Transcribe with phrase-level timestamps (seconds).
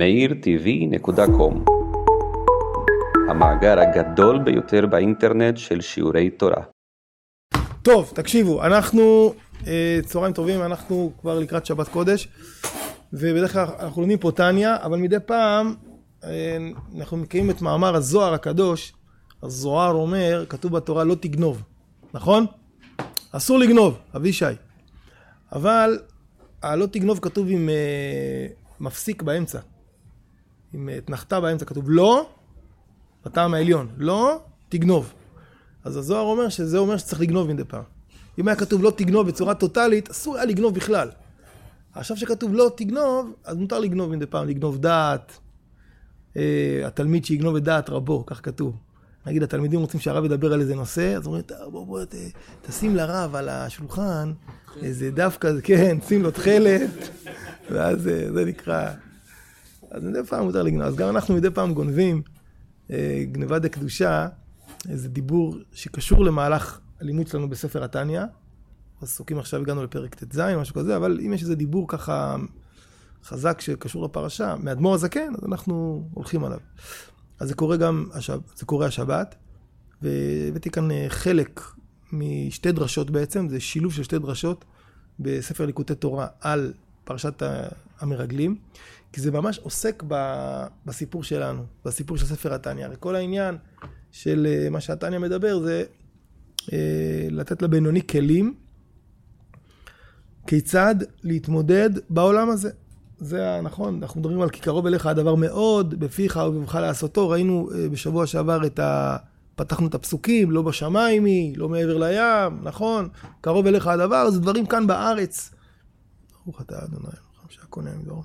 [0.00, 1.70] meirtv.com
[3.30, 6.62] המאגר הגדול ביותר באינטרנט של שיעורי תורה.
[7.82, 9.34] טוב, תקשיבו, אנחנו,
[9.66, 12.28] אה, צהריים טובים, אנחנו כבר לקראת שבת קודש,
[13.12, 15.74] ובדרך כלל אנחנו לומדים פה טניה, אבל מדי פעם
[16.24, 16.58] אה,
[16.98, 18.92] אנחנו מקיימים את מאמר הזוהר הקדוש,
[19.42, 21.62] הזוהר אומר, כתוב בתורה לא תגנוב,
[22.14, 22.46] נכון?
[23.32, 24.44] אסור לגנוב, אבישי.
[25.52, 25.98] אבל
[26.62, 28.46] הלא תגנוב כתוב עם אה,
[28.80, 29.58] מפסיק באמצע.
[30.72, 32.28] עם אתנחתה באמצע כתוב לא,
[33.24, 35.12] בטעם העליון, לא תגנוב.
[35.84, 37.82] אז הזוהר אומר שזה אומר שצריך לגנוב מדי פעם.
[38.38, 41.10] אם היה כתוב לא תגנוב בצורה טוטאלית, אסור היה לגנוב בכלל.
[41.94, 45.38] עכשיו שכתוב לא תגנוב, אז מותר לגנוב מדי פעם, לגנוב דעת.
[46.36, 48.76] אה, התלמיד שיגנוב את דעת רבו, כך כתוב.
[49.26, 52.14] נגיד התלמידים רוצים שהרב ידבר על איזה נושא, אז אומרים, בוא בוא ת,
[52.62, 54.32] תשים לרב על השולחן
[54.82, 56.90] איזה דף כזה, כן, שים לו תכלת,
[57.70, 58.90] ואז אה, זה נקרא...
[59.90, 60.82] אז מדי פעם מותר לגנוב.
[60.82, 62.22] אז גם אנחנו מדי פעם גונבים
[62.90, 64.28] אה, גניבה דקדושה,
[64.88, 68.22] איזה דיבור שקשור למהלך הלימוד שלנו בספר התניא.
[69.02, 72.36] עסוקים עכשיו, הגענו לפרק ט"ז, משהו כזה, אבל אם יש איזה דיבור ככה
[73.24, 76.58] חזק שקשור לפרשה, מאדמו"ר הזקן, אז אנחנו הולכים עליו.
[77.40, 79.34] אז זה קורה גם, השב, זה קורה השבת,
[80.02, 81.60] והבאתי כאן אה, חלק
[82.12, 84.64] משתי דרשות בעצם, זה שילוב של שתי דרשות
[85.20, 86.72] בספר ליקוטי תורה על
[87.10, 87.42] פרשת
[88.00, 88.56] המרגלים,
[89.12, 90.02] כי זה ממש עוסק
[90.86, 92.84] בסיפור שלנו, בסיפור של ספר התניא.
[92.84, 93.56] הרי כל העניין
[94.12, 95.84] של אה, מה שהתניא מדבר זה
[96.72, 98.54] אה, לתת לבינוני כלים
[100.46, 102.70] כיצד להתמודד בעולם הזה.
[103.18, 107.28] זה נכון, אנחנו מדברים על כי קרוב אליך הדבר מאוד, בפיך ובבך לעשותו.
[107.28, 109.16] ראינו אה, בשבוע שעבר את ה...
[109.54, 113.08] פתחנו את הפסוקים, לא בשמיים היא, לא מעבר לים, נכון?
[113.40, 115.50] קרוב אליך הדבר, זה דברים כאן בארץ.
[116.44, 117.06] ברוך אתה אדוני,
[117.48, 118.24] שהקונה מדור.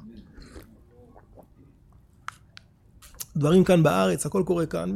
[3.38, 4.96] דברים כאן בארץ, הכל קורה כאן,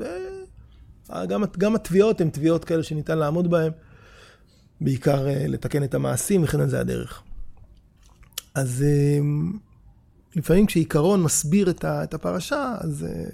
[1.09, 3.71] וגם התביעות הן תביעות כאלה שניתן לעמוד בהן,
[4.81, 7.23] בעיקר אה, לתקן את המעשים, וכן על זה הדרך.
[8.55, 9.19] אז אה,
[10.35, 13.29] לפעמים כשעיקרון מסביר את הפרשה, אז אה,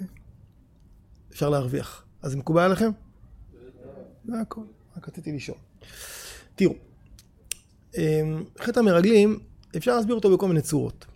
[1.30, 2.04] אפשר להרוויח.
[2.22, 2.90] אז זה מקובל עליכם?
[4.24, 4.60] זה הכל,
[4.96, 5.58] רק רציתי לשאול.
[6.54, 6.74] תראו,
[8.60, 9.38] חטא המרגלים,
[9.76, 11.06] אפשר להסביר אותו בכל מיני צורות.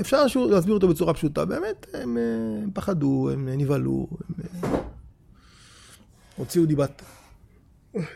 [0.00, 2.16] אפשר להסביר אותו בצורה פשוטה, באמת, הם,
[2.62, 4.08] הם פחדו, הם נבהלו,
[4.38, 4.70] הם
[6.36, 7.02] הוציאו דיבת,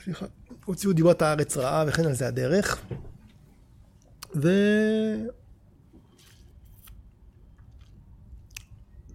[0.04, 0.26] סליחה,
[0.64, 2.80] הוציאו דיבת הארץ רעה וכן על זה הדרך.
[4.34, 4.48] ו...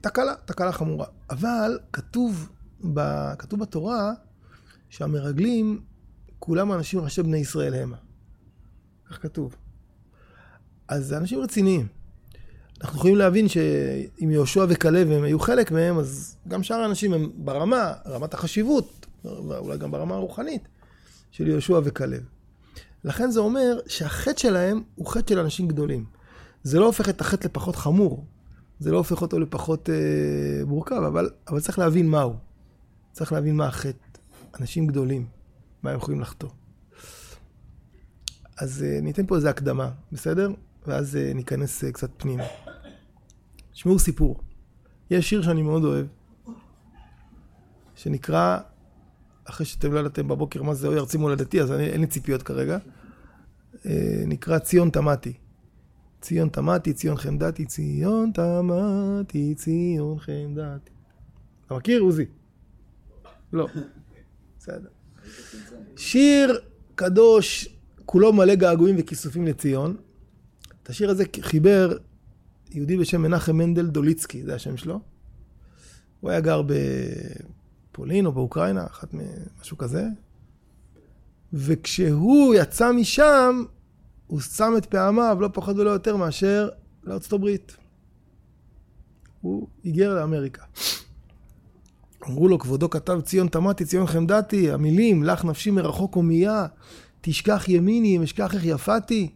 [0.02, 1.06] תקלה, תקלה חמורה.
[1.30, 2.50] אבל כתוב,
[2.94, 3.00] ב,
[3.40, 4.12] כתוב בתורה
[4.90, 5.82] שהמרגלים,
[6.40, 7.98] כולם אנשים ראשי בני ישראל המה.
[9.10, 9.56] כך כתוב.
[10.88, 11.88] אז זה אנשים רציניים.
[12.82, 17.32] אנחנו יכולים להבין שאם יהושע וכלב הם היו חלק מהם, אז גם שאר האנשים הם
[17.36, 20.68] ברמה, רמת החשיבות, אולי גם ברמה הרוחנית,
[21.32, 22.24] של יהושע וכלב.
[23.04, 26.06] לכן זה אומר שהחטא שלהם הוא חטא של אנשים גדולים.
[26.64, 28.26] זה לא הופך את החטא לפחות חמור,
[28.80, 32.36] זה לא הופך אותו לפחות אה, מורכב, אבל, אבל צריך להבין מהו.
[33.12, 33.98] צריך להבין מה החטא.
[34.60, 35.26] אנשים גדולים,
[35.84, 36.50] מה הם יכולים לחטוא.
[38.58, 40.52] אז אה, ניתן פה איזה הקדמה, בסדר?
[40.88, 42.44] ואז אה, ניכנס אה, קצת פנימה.
[43.74, 44.40] תשמעו סיפור.
[45.10, 46.06] יש שיר שאני מאוד אוהב,
[47.96, 48.60] שנקרא,
[49.44, 52.44] אחרי שאתם לא ידעתם בבוקר מה זה אוי ארצי מולדתי, אז אני, אין לי ציפיות
[52.44, 52.78] כרגע,
[53.86, 55.34] אה, נקרא ציון תמתי.
[56.22, 60.92] ציון תמתי, ציון חמדתי, ציון תמתי, ציון חמדתי.
[61.66, 62.26] אתה מכיר, עוזי?
[63.54, 63.68] לא.
[64.60, 64.90] בסדר.
[65.96, 66.60] שיר
[66.96, 67.70] קדוש,
[68.06, 69.96] כולו מלא געגועים וכיסופים לציון.
[70.86, 71.98] את השיר הזה חיבר
[72.72, 75.00] יהודי בשם מנחם מנדל דוליצקי, זה השם שלו.
[76.20, 76.62] הוא היה גר
[77.92, 79.10] בפולין או באוקראינה, אחת
[79.62, 80.04] משהו כזה.
[81.54, 83.64] וכשהוא יצא משם,
[84.28, 86.70] הוא שם את פעמיו לא פחות ולא יותר מאשר
[87.04, 87.78] לארצות הברית.
[89.42, 90.64] הוא היגר לאמריקה.
[92.28, 96.66] אמרו לו, כבודו כתב ציון תמתי, ציון חמדתי, המילים, לך נפשי מרחוק הומייה,
[97.22, 99.30] תשכח ימיני, אם אשכח איך יפתי,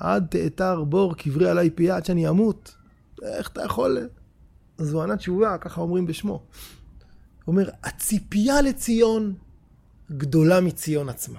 [0.00, 2.74] עד תאתר בור קברי עלי פיה עד שאני אמות.
[3.22, 3.98] איך אתה יכול...
[4.78, 6.32] אז הוא ענה תשובה, ככה אומרים בשמו.
[6.32, 6.42] הוא
[7.46, 9.34] אומר, הציפייה לציון
[10.10, 11.38] גדולה מציון עצמה.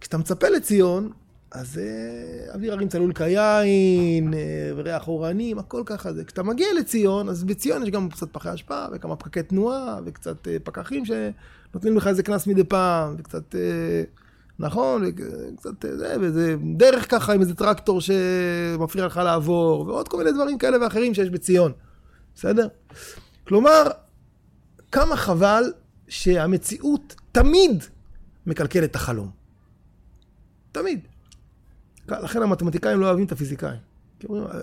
[0.00, 1.12] כשאתה מצפה לציון,
[1.50, 6.24] אז אה, אוויר הרים צלול כיין, אה, וריח אורנים, הכל ככה זה.
[6.24, 10.56] כשאתה מגיע לציון, אז בציון יש גם קצת פחי אשפה, וכמה פקקי תנועה, וקצת אה,
[10.64, 13.54] פקחים שנותנים לך איזה קנס מדי פעם, וקצת
[14.60, 15.02] נכון?
[15.56, 20.58] קצת זה, וזה דרך ככה עם איזה טרקטור שמפריע לך לעבור, ועוד כל מיני דברים
[20.58, 21.72] כאלה ואחרים שיש בציון,
[22.34, 22.68] בסדר?
[23.48, 23.82] כלומר,
[24.92, 25.72] כמה חבל
[26.08, 27.84] שהמציאות תמיד
[28.46, 29.30] מקלקלת את החלום.
[30.72, 31.00] תמיד.
[32.08, 33.80] לכן המתמטיקאים לא אוהבים את הפיזיקאים.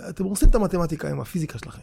[0.09, 1.81] אתם הורסים את המתמטיקה עם הפיזיקה שלכם.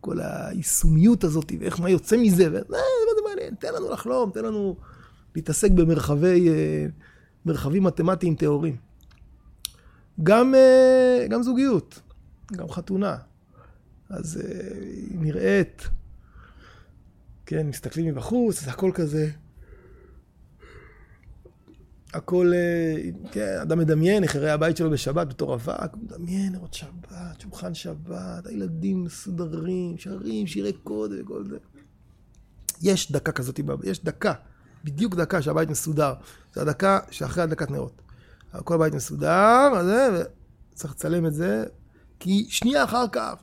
[0.00, 2.78] כל היישומיות הזאת, ואיך מה יוצא מזה, וזה, מה
[3.16, 4.76] זה מעניין, תן לנו לחלום, תן לנו
[5.34, 6.86] להתעסק במרחבי, אה,
[7.46, 8.76] מרחבים מתמטיים טהורים.
[10.22, 12.00] גם, אה, גם זוגיות,
[12.52, 13.16] גם חתונה.
[14.10, 14.78] אז אה,
[15.10, 15.88] היא נראית,
[17.46, 19.30] כן, מסתכלים מבחוץ, זה הכל כזה.
[22.14, 22.52] הכל,
[23.32, 29.04] כן, אדם מדמיין יראה הבית שלו בשבת בתור אבק, מדמיין לראות שבת, שולחן שבת, הילדים
[29.04, 31.56] מסודרים, שרים, שירי קודם וכל זה.
[32.82, 34.32] יש דקה כזאת, יש דקה,
[34.84, 36.14] בדיוק דקה שהבית מסודר.
[36.54, 38.02] זה הדקה שאחרי הדקת נרות.
[38.64, 39.72] כל הבית מסודר,
[40.72, 41.64] וצריך לצלם את זה,
[42.20, 43.34] כי שנייה אחר כך,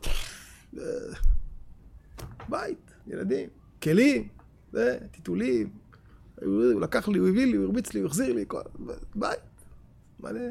[2.50, 3.50] בית, ילדים,
[3.84, 4.28] כלים,
[5.12, 5.70] טיטולים,
[6.42, 8.62] הוא לקח לי, הוא הביא לי, הוא הרביץ לי, הוא החזיר לי, כל...
[9.16, 9.40] בית,
[10.20, 10.42] מלא.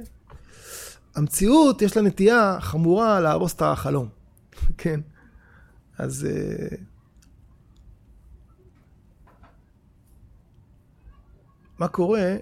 [1.14, 4.08] המציאות, יש לה נטייה חמורה להרוס את החלום,
[4.78, 5.00] כן?
[5.98, 6.26] אז...
[11.80, 12.36] מה קורה,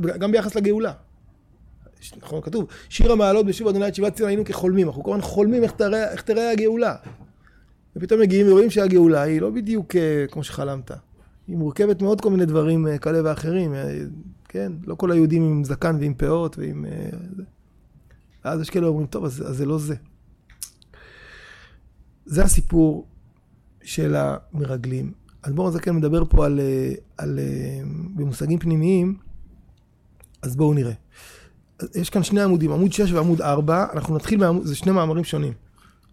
[0.00, 0.92] גם ביחס לגאולה.
[2.16, 5.62] נכון, כתוב, שיר המעלות בשוב אדוני את שיבת ציון היינו כחולמים, אנחנו כל הזמן חולמים
[5.62, 6.96] איך תראה, איך תראה הגאולה.
[7.96, 10.90] ופתאום מגיעים ורואים שהגאולה היא לא בדיוק אה, כמו שחלמת.
[11.48, 13.98] היא מורכבת מאוד כל מיני דברים אה, כאלה ואחרים, אה,
[14.48, 14.72] כן?
[14.86, 16.84] לא כל היהודים עם זקן ועם פאות ועם...
[18.44, 19.94] ואז יש כאלה אומרים, טוב, אז, אז זה לא זה.
[22.24, 23.06] זה הסיפור
[23.82, 25.12] של המרגלים.
[25.42, 26.60] אדמו"ר הזקן מדבר פה על,
[27.18, 27.38] על,
[28.14, 29.16] במושגים פנימיים,
[30.42, 30.92] אז בואו נראה.
[31.94, 35.52] יש כאן שני עמודים, עמוד 6 ועמוד 4, אנחנו נתחיל, מעמוד, זה שני מאמרים שונים.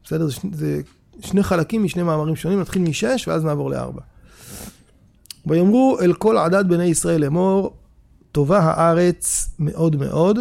[0.03, 0.27] בסדר?
[0.27, 0.81] זה, זה
[1.19, 4.01] שני חלקים משני מאמרים שונים, נתחיל מ-6 ואז נעבור ל-4.
[5.45, 7.75] ויאמרו אל כל עדת בני ישראל לאמור,
[8.31, 10.39] טובה הארץ מאוד מאוד,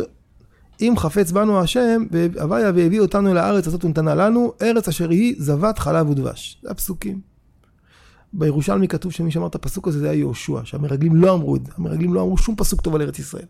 [0.81, 2.07] אם חפץ בנו השם,
[2.41, 6.59] הוויה והביא אותנו אל הארץ הזאת ונתנה לנו, ארץ אשר היא זבת חלב ודבש.
[6.63, 7.36] זה הפסוקים.
[8.33, 11.73] בירושלמי כתוב שמי שאמר את הפסוק הזה זה היה יהושע, שהמרגלים לא אמרו את זה,
[11.77, 13.47] המרגלים לא אמרו שום פסוק טוב על ארץ ישראל.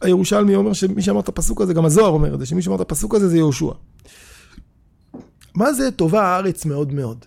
[0.00, 2.80] הירושלמי אומר שמי שאמר את הפסוק הזה, גם הזוהר אומר את זה, שמי שאמר את
[2.80, 3.72] הפסוק הזה זה יהושע.
[5.54, 7.24] מה זה טובה הארץ מאוד מאוד?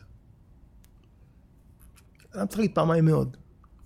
[2.36, 3.38] למה צריך להגיד פעמיים מאוד?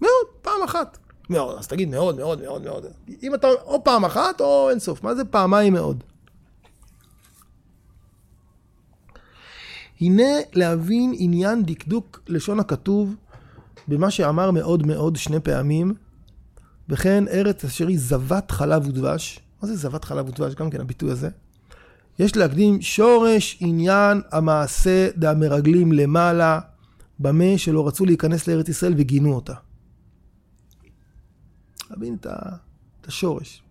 [0.02, 0.98] מאוד, פעם אחת.
[1.30, 2.86] מאוד, אז תגיד מאוד, מאוד, מאוד, מאוד.
[3.24, 6.04] אם אתה או פעם אחת או אין סוף, מה זה פעמיים מאוד?
[10.02, 10.24] הנה
[10.54, 13.16] להבין עניין דקדוק לשון הכתוב
[13.88, 15.94] במה שאמר מאוד מאוד שני פעמים,
[16.90, 19.40] וכן ארץ אשר היא זבת חלב ודבש.
[19.62, 20.56] מה זה זבת חלב ודבש?
[20.56, 21.30] גם כן הביטוי הזה.
[22.20, 26.60] יש להקדים שורש עניין המעשה דהמרגלים למעלה,
[27.20, 29.54] במה שלא רצו להיכנס לארץ ישראל וגינו אותה.
[31.90, 32.28] להבין את,
[33.02, 33.64] את השורש.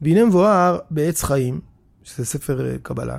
[0.00, 1.60] והנה מבואר בעץ חיים,
[2.02, 3.18] שזה ספר אה, קבלה,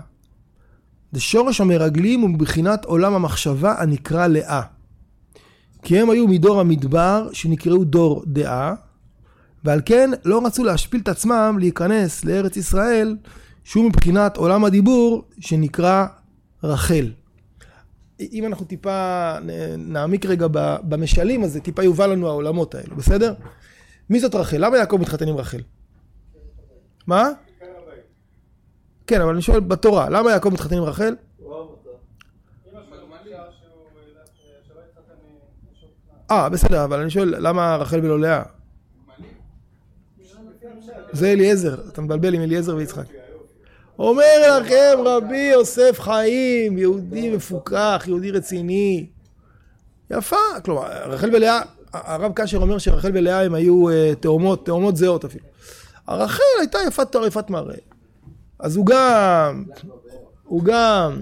[1.12, 4.62] זה שורש המרגלים הוא מבחינת עולם המחשבה הנקרא לאה.
[5.84, 8.74] כי הם היו מדור המדבר שנקראו דור דעה,
[9.64, 13.18] ועל כן לא רצו להשפיל את עצמם להיכנס לארץ ישראל,
[13.64, 16.06] שהוא מבחינת עולם הדיבור שנקרא
[16.64, 17.12] רחל.
[18.20, 19.32] אם אנחנו טיפה
[19.78, 20.48] נעמיק רגע
[20.84, 23.34] במשלים, אז זה טיפה יובא לנו העולמות האלו, בסדר?
[24.10, 24.66] מי זאת רחל?
[24.66, 25.62] למה יעקב מתחתן עם רחל?
[27.08, 27.30] מה?
[29.12, 31.16] כן, אבל אני שואל בתורה, למה יעקב מתחתן עם רחל?
[36.32, 38.42] אה, בסדר, אבל אני שואל, למה רחל ולא לאה?
[41.12, 43.04] זה אליעזר, אתה מבלבל עם אליעזר ויצחק.
[44.00, 49.10] אומר לכם רבי יוסף חיים, יהודי מפוקח, יהודי רציני.
[50.12, 51.62] יפה, כלומר, רחל ולאה,
[51.94, 55.46] הרב קשר אומר שרחל ולאה הם היו אה, תאומות, תאומות זהות אפילו.
[56.08, 57.91] הרחל הייתה יפת תואר, יפת מראה.
[58.62, 59.64] אז הוא גם,
[60.44, 61.22] הוא גם,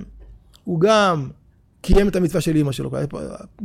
[0.63, 1.29] הוא גם
[1.81, 2.91] קיים את המצווה של אימא שלו,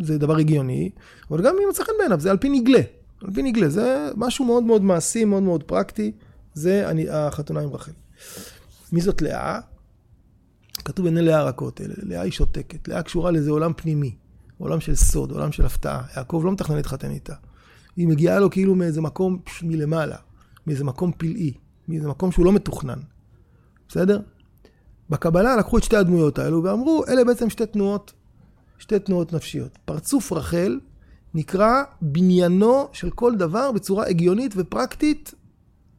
[0.02, 0.90] זה דבר הגיוני,
[1.30, 2.80] אבל גם אם מצא חן בעיניו, זה על פי נגלה.
[3.22, 6.12] על פי נגלה, זה משהו מאוד מאוד מעשי, מאוד מאוד פרקטי,
[6.54, 7.92] זה אני, החתונה עם רחל.
[8.92, 9.60] מי זאת לאה?
[10.84, 14.14] כתוב בעיני לאה רכות, לאה היא שותקת, לאה קשורה לאיזה עולם פנימי,
[14.58, 16.02] עולם של סוד, עולם של הפתעה.
[16.16, 17.34] יעקב לא מתכנן להתחתן איתה.
[17.96, 20.16] היא מגיעה לו כאילו מאיזה מקום מלמעלה,
[20.66, 21.52] מאיזה מקום פלאי,
[21.88, 22.98] מאיזה מקום שהוא לא מתוכנן.
[23.88, 24.20] בסדר?
[25.10, 28.12] בקבלה לקחו את שתי הדמויות האלו ואמרו, אלה בעצם שתי תנועות,
[28.78, 29.78] שתי תנועות נפשיות.
[29.84, 30.80] פרצוף רחל
[31.34, 35.34] נקרא בניינו של כל דבר בצורה הגיונית ופרקטית,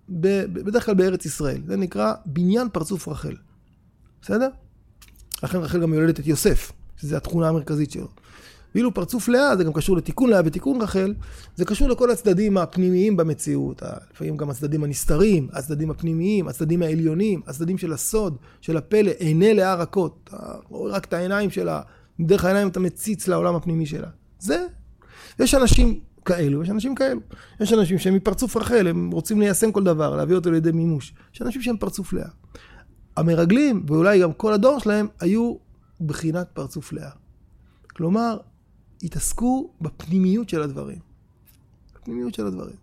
[0.10, 1.62] בדרך כלל בארץ ישראל.
[1.68, 3.36] זה נקרא בניין פרצוף רחל.
[4.22, 4.50] בסדר?
[5.44, 8.08] לכן רחל גם יולדת את יוסף, שזו התכונה המרכזית שלו.
[8.76, 11.14] ואילו פרצוף לאה, זה גם קשור לתיקון לאה ותיקון רחל,
[11.56, 13.82] זה קשור לכל הצדדים הפנימיים במציאות,
[14.14, 19.76] לפעמים גם הצדדים הנסתרים, הצדדים הפנימיים, הצדדים העליונים, הצדדים של הסוד, של הפלא, עיני לאה
[19.76, 20.30] רכות,
[20.70, 21.82] רואה רק את העיניים שלה,
[22.20, 24.08] דרך העיניים אתה מציץ לעולם הפנימי שלה.
[24.40, 24.66] זה,
[25.40, 27.20] יש אנשים כאלו, יש אנשים כאלו.
[27.60, 31.14] יש אנשים שהם מפרצוף רחל, הם רוצים ליישם כל דבר, להביא אותו לידי מימוש.
[31.34, 32.30] יש אנשים שהם פרצוף לאה.
[33.18, 35.56] המרגלים, ואולי גם כל הדור שלהם, היו
[36.06, 37.10] בחינת פרצוף לאה.
[37.96, 38.38] כלומר,
[39.04, 41.00] התעסקו בפנימיות של הדברים.
[41.96, 42.76] בפנימיות של הדברים.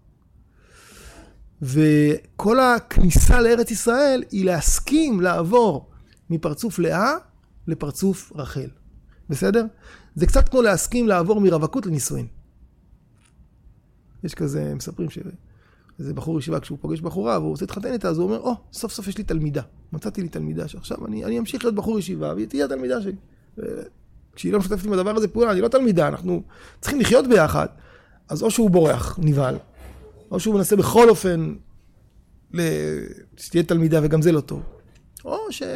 [1.62, 5.90] וכל הכניסה לארץ ישראל היא להסכים לעבור
[6.30, 7.12] מפרצוף לאה
[7.66, 8.68] לפרצוף רחל.
[9.28, 9.66] בסדר?
[10.14, 12.26] זה קצת כמו להסכים לעבור מרווקות לנישואין.
[14.24, 18.24] יש כזה, מספרים שאיזה בחור ישיבה, כשהוא פוגש בחורה והוא רוצה להתחתן איתה, אז הוא
[18.24, 19.62] אומר, או, oh, סוף סוף יש לי תלמידה.
[19.92, 23.16] מצאתי לי תלמידה שעכשיו אני, אני אמשיך להיות בחור ישיבה והיא תהיה התלמידה שלי.
[24.34, 26.42] כשהיא לא משתפת עם הדבר הזה פעולה, אני לא תלמידה, אנחנו
[26.80, 27.66] צריכים לחיות ביחד.
[28.28, 29.56] אז או שהוא בורח, נבהל,
[30.30, 31.54] או שהוא מנסה בכל אופן
[33.36, 34.62] שתהיה תלמידה וגם זה לא טוב.
[35.24, 35.68] או שהוא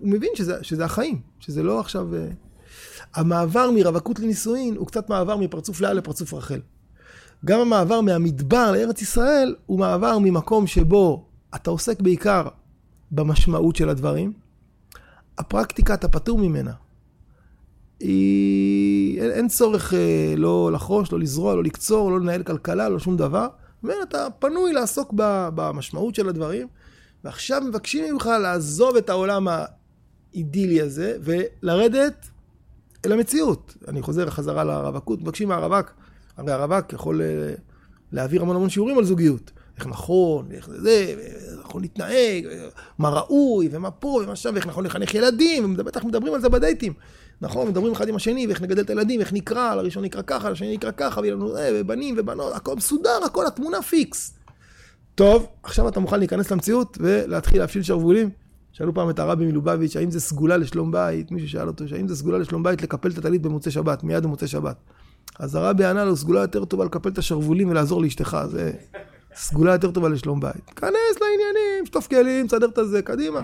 [0.00, 2.14] מבין שזה, שזה החיים, שזה לא עכשיו...
[2.14, 2.28] אה,
[3.14, 6.60] המעבר מרווקות לנישואין הוא קצת מעבר מפרצוף לאה לפרצוף רחל.
[7.44, 11.24] גם המעבר מהמדבר לארץ ישראל הוא מעבר ממקום שבו
[11.54, 12.48] אתה עוסק בעיקר
[13.10, 14.32] במשמעות של הדברים.
[15.38, 16.72] הפרקטיקה אתה פטור ממנה.
[18.00, 19.20] היא...
[19.20, 23.16] אין, אין צורך אה, לא לחרוש, לא לזרוע, לא לקצור, לא לנהל כלכלה, לא שום
[23.16, 23.48] דבר.
[23.82, 25.12] ואתה פנוי לעסוק
[25.54, 26.66] במשמעות של הדברים,
[27.24, 32.26] ועכשיו מבקשים ממך לעזוב את העולם האידילי הזה ולרדת
[33.06, 33.76] אל המציאות.
[33.88, 35.92] אני חוזר חזרה לרווקות, מבקשים מהרווק,
[36.36, 37.54] הרי הרווק יכול אה,
[38.12, 39.50] להעביר המון המון שיעורים על זוגיות.
[39.76, 42.46] איך נכון, איך זה, איך נכון להתנהג,
[42.98, 46.92] מה ראוי, ומה פה, ומה שם, ואיך נכון לחנך ילדים, ובטח מדברים על זה בדייטים.
[47.40, 50.74] נכון, מדברים אחד עם השני, ואיך נגדל את הילדים, איך נקרא, לראשון נקרא ככה, לשני
[50.74, 54.34] נקרא ככה, ויהיה לנו אה, ובנים ובנות, הכל מסודר, הכל התמונה פיקס.
[55.14, 58.30] טוב, עכשיו אתה מוכן להיכנס למציאות ולהתחיל להפשיל שרוולים?
[58.72, 61.30] שאלו פעם את הרבי מלובביץ', האם זה סגולה לשלום בית?
[61.30, 64.48] מישהו שאל אותו, האם זה סגולה לשלום בית לקפל את הטלית במוצאי שבת, מיד במוצאי
[64.48, 64.76] שבת.
[65.38, 68.72] אז הרבי ענה לו, סגולה יותר טובה לקפל את השרוולים ולעזור לאשתך, זה
[69.34, 70.70] סגולה יותר טובה לשלום בית.
[70.76, 73.40] כנס לעניינים, שטוף כלים, תסדר את הזה, קדימה.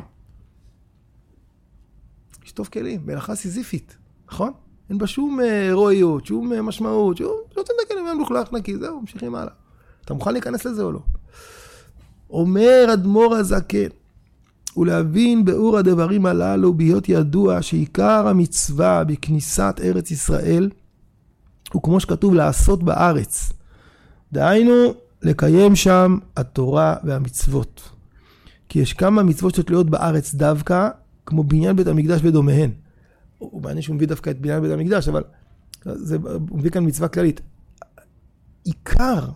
[2.55, 3.97] שטוף כלים, מלאכה סיזיפית,
[4.29, 4.53] נכון?
[4.91, 7.27] אין בה שום הירואיות, אה, שום אה, משמעות, שום...
[7.27, 9.53] לא רוצה את הכלים, אין מלוכלך נקי, זהו, ממשיכים הלאה.
[10.05, 11.01] אתה מוכן להיכנס לזה או לא?
[12.31, 13.89] אומר אדמו"ר הזקן,
[14.77, 20.71] ולהבין באור הדברים הללו, בהיות ידוע שעיקר המצווה בכניסת ארץ ישראל,
[21.73, 23.53] הוא כמו שכתוב לעשות בארץ.
[24.33, 27.91] דהיינו, לקיים שם התורה והמצוות.
[28.69, 30.89] כי יש כמה מצוות שתלויות בארץ דווקא,
[31.27, 32.71] כמו בניין בית המקדש ודומיהן.
[33.39, 35.23] הוא מעניין שהוא מביא דווקא את בניין בית המקדש, אבל
[35.85, 36.17] זה,
[36.49, 37.41] הוא מביא כאן מצווה כללית.
[38.65, 39.29] עיקר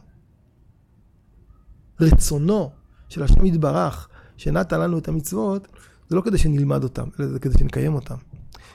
[2.00, 2.70] רצונו
[3.08, 5.68] של השם יתברך, שנתן לנו את המצוות,
[6.08, 8.16] זה לא כדי שנלמד אותם, אלא זה כדי שנקיים אותם.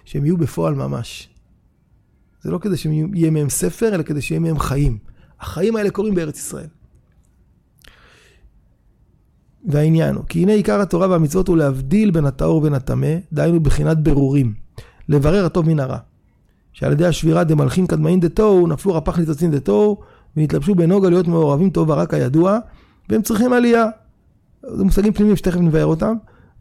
[0.05, 1.29] שהם יהיו בפועל ממש.
[2.41, 4.98] זה לא כדי שיהיה מהם ספר, אלא כדי שיהיה מהם חיים.
[5.39, 6.67] החיים האלה קורים בארץ ישראל.
[9.65, 14.03] והעניין הוא, כי הנה עיקר התורה והמצוות הוא להבדיל בין הטהור ובין הטמא, דהיינו בחינת
[14.03, 14.53] ברורים,
[15.10, 15.98] לברר הטוב מן הרע.
[16.74, 19.98] שעל ידי השבירה דמלכין קדמאין דתוהו, נפלו רפ"ח ניצוצין דתוהו,
[20.38, 22.60] ונתלבשו בנוגה להיות מעורבים טוב ורע כידוע,
[23.10, 23.86] והם צריכים עלייה.
[24.63, 26.13] זה מושגים פנימיים שתכף נבהר אותם.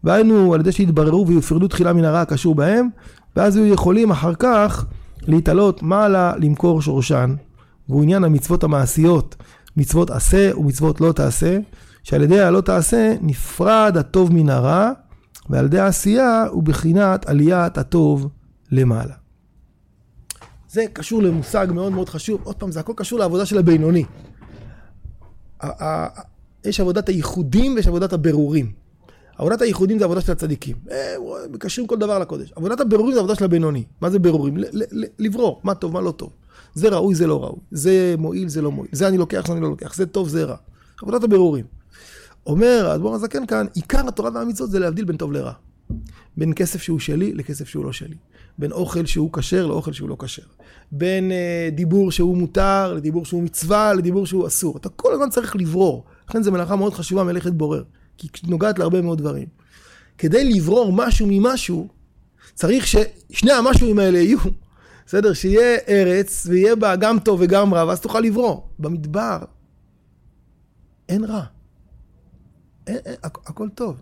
[0.04, 2.88] והיינו על ידי שיתבררו ויופרדו תחילה מן הרע הקשור בהם,
[3.36, 4.86] ואז יהיו יכולים אחר כך
[5.26, 7.34] להתעלות מעלה למכור שורשן.
[7.88, 9.36] והוא עניין המצוות המעשיות,
[9.76, 11.58] מצוות עשה ומצוות לא תעשה,
[12.02, 14.90] שעל ידי הלא תעשה נפרד הטוב מן הרע,
[15.50, 18.28] ועל ידי העשייה הוא בחינת עליית הטוב
[18.70, 19.14] למעלה.
[20.68, 24.04] זה קשור למושג מאוד מאוד חשוב, עוד פעם, זה הכל קשור לעבודה של הבינוני.
[26.64, 28.72] יש עבודת הייחודים ויש עבודת הבירורים.
[29.38, 30.76] עבודת הייחודים זה עבודה של הצדיקים.
[30.90, 31.14] אה,
[31.50, 32.52] מקשרים כל דבר לקודש.
[32.56, 33.84] עבודת הבירורים זה עבודה של הבינוני.
[34.00, 34.56] מה זה בירורים?
[35.18, 36.30] לברור, מה טוב, מה לא טוב.
[36.74, 37.58] זה ראוי, זה לא ראוי.
[37.70, 38.90] זה מועיל, זה לא מועיל.
[38.92, 39.94] זה אני לוקח, זה אני לא לוקח.
[39.94, 40.56] זה טוב, זה רע.
[41.02, 41.64] עבודת הבירורים.
[42.46, 45.52] אומר האדמו"ר הזקן כאן, עיקר התורה והמצוות זה להבדיל בין טוב לרע.
[46.36, 48.16] בין כסף שהוא שלי לכסף שהוא לא שלי.
[48.58, 50.42] בין אוכל שהוא כשר לאוכל שהוא לא כשר.
[50.92, 54.76] בין אה, דיבור שהוא מותר לדיבור שהוא מצווה לדיבור שהוא אסור.
[54.76, 56.04] אתה כל הזמן צריך לברור.
[56.28, 57.82] לכן זו מלאכה מאוד חשובה, מלאכת בורר.
[58.18, 59.46] כי היא נוגעת להרבה מאוד דברים.
[60.18, 61.88] כדי לברור משהו ממשהו,
[62.54, 64.38] צריך ששני המשהוים האלה יהיו.
[65.06, 65.32] בסדר?
[65.32, 68.60] שיהיה ארץ ויהיה בה גם טוב וגם רע, ואז תוכל לברוא.
[68.78, 69.38] במדבר
[71.08, 71.44] אין רע.
[72.86, 73.96] אין, אין, הכ- הכל טוב.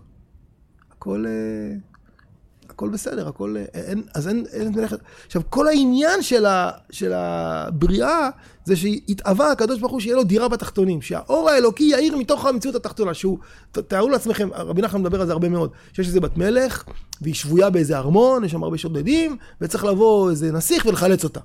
[0.91, 1.75] הכל, אה,
[2.69, 3.55] הכל בסדר, הכל...
[3.57, 4.99] אה, אין, אז אין, אין מלאכת...
[5.25, 8.29] עכשיו, כל העניין של, ה, של הבריאה
[8.65, 13.13] זה שיתאווה הקדוש ברוך הוא שיהיה לו דירה בתחתונים, שהאור האלוקי יאיר מתוך המציאות התחתונה,
[13.13, 13.37] שהוא...
[13.71, 16.83] ת- תארו לעצמכם, רבי נחמן מדבר על זה הרבה מאוד, שיש איזה בת מלך,
[17.21, 21.39] והיא שבויה באיזה ארמון, יש שם הרבה שודדים, וצריך לבוא איזה נסיך ולחלץ אותה.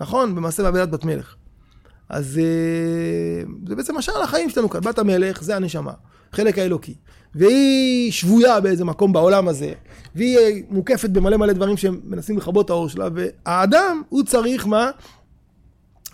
[0.00, 0.34] נכון?
[0.34, 1.34] במעשה בעבודת בת מלך.
[2.08, 4.80] אז אה, זה בעצם משל החיים שלנו כאן.
[4.80, 5.92] בת המלך זה הנשמה,
[6.34, 6.94] חלק האלוקי.
[7.34, 9.72] והיא שבויה באיזה מקום בעולם הזה,
[10.14, 14.66] והיא אה, מוקפת במלא מלא דברים שהם מנסים לכבות את האור שלה, והאדם, הוא צריך
[14.66, 14.90] מה?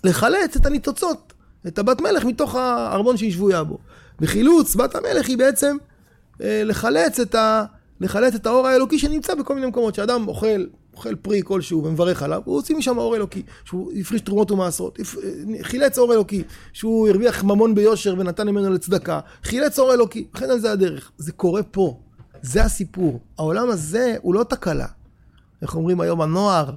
[0.04, 1.32] לחלץ את הניצוצות,
[1.66, 3.78] את הבת מלך מתוך הארמון שהיא שבויה בו.
[4.20, 5.76] בחילוץ, בת המלך היא בעצם
[6.42, 7.64] אה, לחלץ את, ה,
[8.00, 9.94] לחלץ את האור האלוקי שנמצא בכל מיני מקומות.
[9.94, 13.42] שאדם אוכל, אוכל פרי כלשהו ומברך עליו, הוא הוציא משם אור אלוקי.
[13.64, 15.04] שהוא הפריש תרומות ומעשרות, אה,
[15.62, 16.42] חילץ אור אלוקי.
[16.72, 20.26] שהוא הרוויח ממון ביושר ונתן ממנו לצדקה, חילץ אור אלוקי.
[20.34, 21.10] לכן על זה הדרך.
[21.18, 22.00] זה קורה פה.
[22.42, 23.20] זה הסיפור.
[23.38, 24.86] העולם הזה הוא לא תקלה.
[25.62, 26.70] איך אומרים היום הנוער?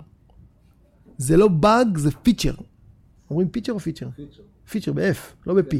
[1.17, 2.53] זה לא באג, זה feature.
[3.29, 4.07] אומרים feature או פיצ'ר?
[4.69, 5.75] feature ב-F, לא ב-P.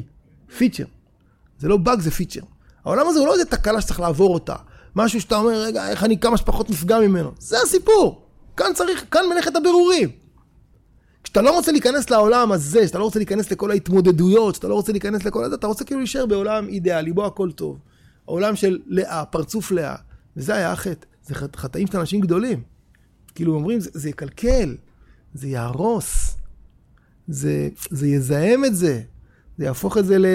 [0.58, 0.86] feature.
[1.60, 2.42] זה לא באג, זה feature.
[2.86, 4.56] העולם הזה הוא לא איזה תקלה שצריך לעבור אותה.
[4.96, 7.32] משהו שאתה אומר, רגע, איך אני כמה שפחות נפגע ממנו.
[7.40, 8.23] זה הסיפור.
[8.58, 10.10] כאן צריך, כאן מלאכת הבירורים.
[11.24, 14.92] כשאתה לא רוצה להיכנס לעולם הזה, כשאתה לא רוצה להיכנס לכל ההתמודדויות, כשאתה לא רוצה
[14.92, 17.80] להיכנס לכל הזה, אתה רוצה כאילו להישאר בעולם אידיאלי, בו הכל טוב.
[18.28, 19.96] העולם של לאה, פרצוף לאה.
[20.38, 21.06] וזה היה החטא.
[21.24, 22.62] זה חט- חטאים של אנשים גדולים.
[23.36, 24.76] כאילו אומרים, זה, זה יקלקל,
[25.34, 26.38] זה יהרוס,
[27.28, 29.02] זה, זה יזהם את זה,
[29.58, 30.26] זה יהפוך את זה ל...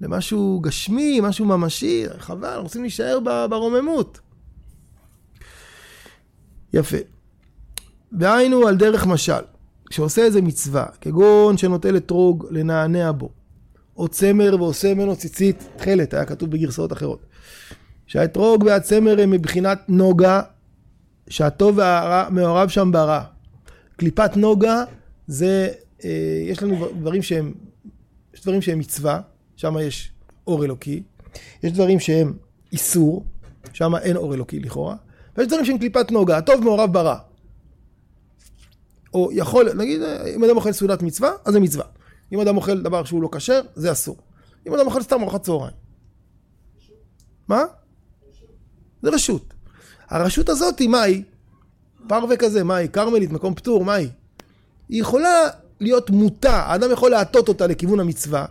[0.00, 3.18] למשהו גשמי, משהו ממשי, חבל, רוצים להישאר
[3.50, 4.20] ברוממות.
[6.72, 6.96] יפה.
[8.12, 9.42] והיינו על דרך משל,
[9.90, 13.30] כשעושה איזה מצווה, כגון שנוטל אתרוג לנענע בו,
[13.96, 17.26] או צמר ועושה ממנו ציצית תכלת, היה כתוב בגרסאות אחרות.
[18.06, 20.42] שהאתרוג והצמר הם מבחינת נוגה,
[21.28, 23.22] שהטוב והרע מעורב שם ברע.
[23.96, 24.84] קליפת נוגה
[25.26, 25.68] זה,
[26.04, 27.52] אה, יש לנו דברים שהם,
[28.34, 29.20] יש דברים שהם מצווה,
[29.56, 30.12] שם יש
[30.46, 31.02] אור אלוקי,
[31.62, 32.32] יש דברים שהם
[32.72, 33.24] איסור,
[33.72, 34.96] שם אין אור אלוקי לכאורה,
[35.36, 37.18] ויש דברים שהם קליפת נוגה, הטוב מעורב ברע.
[39.14, 40.02] או יכול, נגיד,
[40.36, 41.84] אם אדם אוכל סעודת מצווה, אז זה מצווה.
[42.32, 44.16] אם אדם אוכל דבר שהוא לא כשר, זה אסור.
[44.66, 45.74] אם אדם אוכל סתם ארוחת צהריים.
[47.48, 47.64] מה?
[49.02, 49.54] זה רשות.
[50.08, 51.22] הרשות הזאת, מה היא?
[52.08, 52.88] פרווה כזה, מה היא?
[52.88, 54.08] כרמלית, מקום פטור, מה היא?
[54.88, 55.48] היא יכולה
[55.80, 58.46] להיות מוטה, האדם יכול להטות אותה לכיוון המצווה,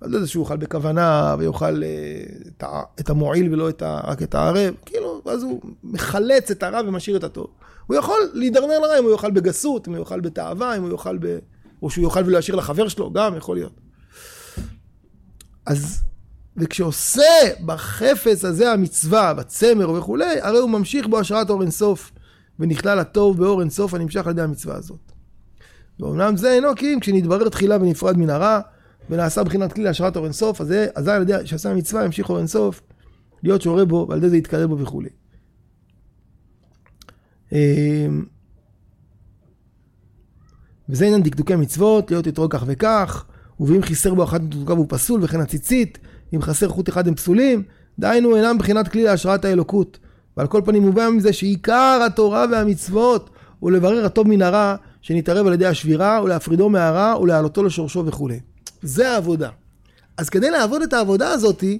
[0.00, 4.74] על זה שהוא יאכל בכוונה ויאכל אה, את המועיל ולא את ה, רק את הערב,
[4.86, 7.46] כאילו, ואז הוא מחלץ את הרע ומשאיר את הטוב.
[7.86, 11.18] הוא יכול להידרדר לרע אם הוא יאכל בגסות, אם הוא יאכל בתאווה, אם הוא יאכל
[11.18, 11.38] ב...
[11.82, 13.80] או שהוא יאכל ולהשאיר לחבר שלו, גם יכול להיות.
[15.66, 16.02] אז,
[16.56, 17.22] וכשעושה
[17.66, 22.10] בחפץ הזה המצווה, בצמר וכולי, הרי הוא ממשיך בו השראת אור אינסוף,
[22.58, 25.12] ונכלל הטוב באור אינסוף הנמשך על ידי המצווה הזאת.
[26.00, 28.60] ואומנם זה אינו כי אם כשנתברר תחילה ונפרד מן הרע,
[29.10, 32.38] ונעשה בחינת כלי להשראת אור אינסוף, אז זה, אזי על ידי שעשה המצווה ימשיך אור
[32.38, 32.80] אינסוף
[33.42, 35.08] להיות שורה בו, ועל ידי זה יתקרב בו וכולי.
[37.52, 38.24] אמ,
[40.88, 43.24] וזה עניין דקדוקי מצוות, להיות אתרוג כך וכך,
[43.60, 45.98] ואם חיסר בו אחת מדקדוקיו הוא פסול, וכן הציצית,
[46.34, 47.62] אם חסר חוט אחד הם פסולים,
[47.98, 49.98] דהיינו אינם בחינת כלי להשראת האלוקות.
[50.36, 55.52] ועל כל פנים מובא מזה שעיקר התורה והמצוות הוא לברר הטוב מן הרע, שנתערב על
[55.52, 58.40] ידי השבירה, ולהפרידו מהרע, ולהעלותו לשורשו וכולי.
[58.82, 59.48] זה העבודה.
[60.16, 61.78] אז כדי לעבוד את העבודה הזאתי,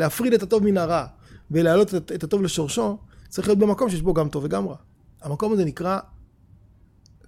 [0.00, 1.06] להפריד את הטוב מן הרע,
[1.50, 4.76] ולהעלות את, את הטוב לשורשו, צריך להיות במקום שיש בו גם טוב וגם רע.
[5.22, 5.98] המקום הזה נקרא,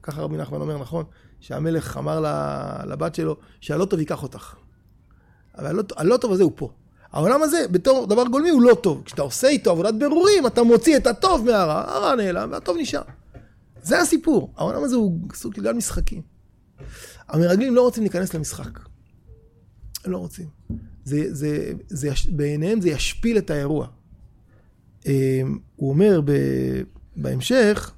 [0.03, 1.05] ככה רבי נחמן אומר, נכון?
[1.41, 2.21] שהמלך אמר
[2.87, 4.55] לבת שלו, שהלא טוב ייקח אותך.
[5.59, 6.71] אבל הלא, הלא טוב הזה הוא פה.
[7.13, 9.03] העולם הזה, בתור דבר גולמי, הוא לא טוב.
[9.05, 13.03] כשאתה עושה איתו עבודת בירורים, אתה מוציא את הטוב מהרע, הרע נעלם והטוב נשאר.
[13.83, 14.53] זה הסיפור.
[14.57, 16.23] העולם הזה הוא סוג של גן משחקים.
[17.29, 18.79] המרגלים לא רוצים להיכנס למשחק.
[20.05, 20.47] הם לא רוצים.
[21.05, 23.87] זה, זה, זה, יש- בעיניהם זה ישפיל את האירוע.
[25.07, 26.31] אמ, הוא אומר ב,
[27.17, 27.93] בהמשך,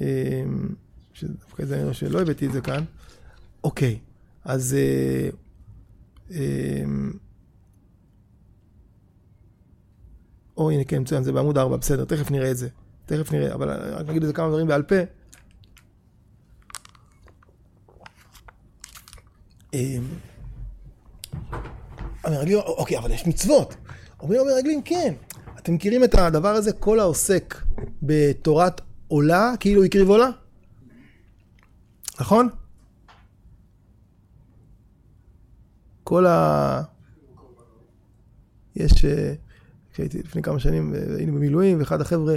[0.00, 0.06] אמ,
[1.12, 2.84] שדווקא זה שלא הבאתי את זה כאן,
[3.64, 3.98] אוקיי,
[4.44, 4.76] אז
[6.30, 6.82] אה,
[10.56, 12.68] או הנה כן מצוין, זה בעמוד 4, בסדר, תכף נראה את זה,
[13.06, 14.96] תכף נראה, אבל רק נגיד איזה כמה דברים בעל פה.
[22.24, 23.76] המרגלים, אוקיי, אבל יש מצוות.
[24.20, 25.14] אומרים המרגלים, כן.
[25.58, 26.72] אתם מכירים את הדבר הזה?
[26.72, 27.54] כל העוסק
[28.02, 30.28] בתורת עולה כאילו הקריב עולה?
[32.20, 32.48] נכון?
[36.04, 36.82] כל ה...
[38.76, 39.04] יש...
[39.04, 39.34] אה,
[39.92, 42.36] כשהייתי לפני כמה שנים, אה, היינו במילואים, ואחד החבר'ה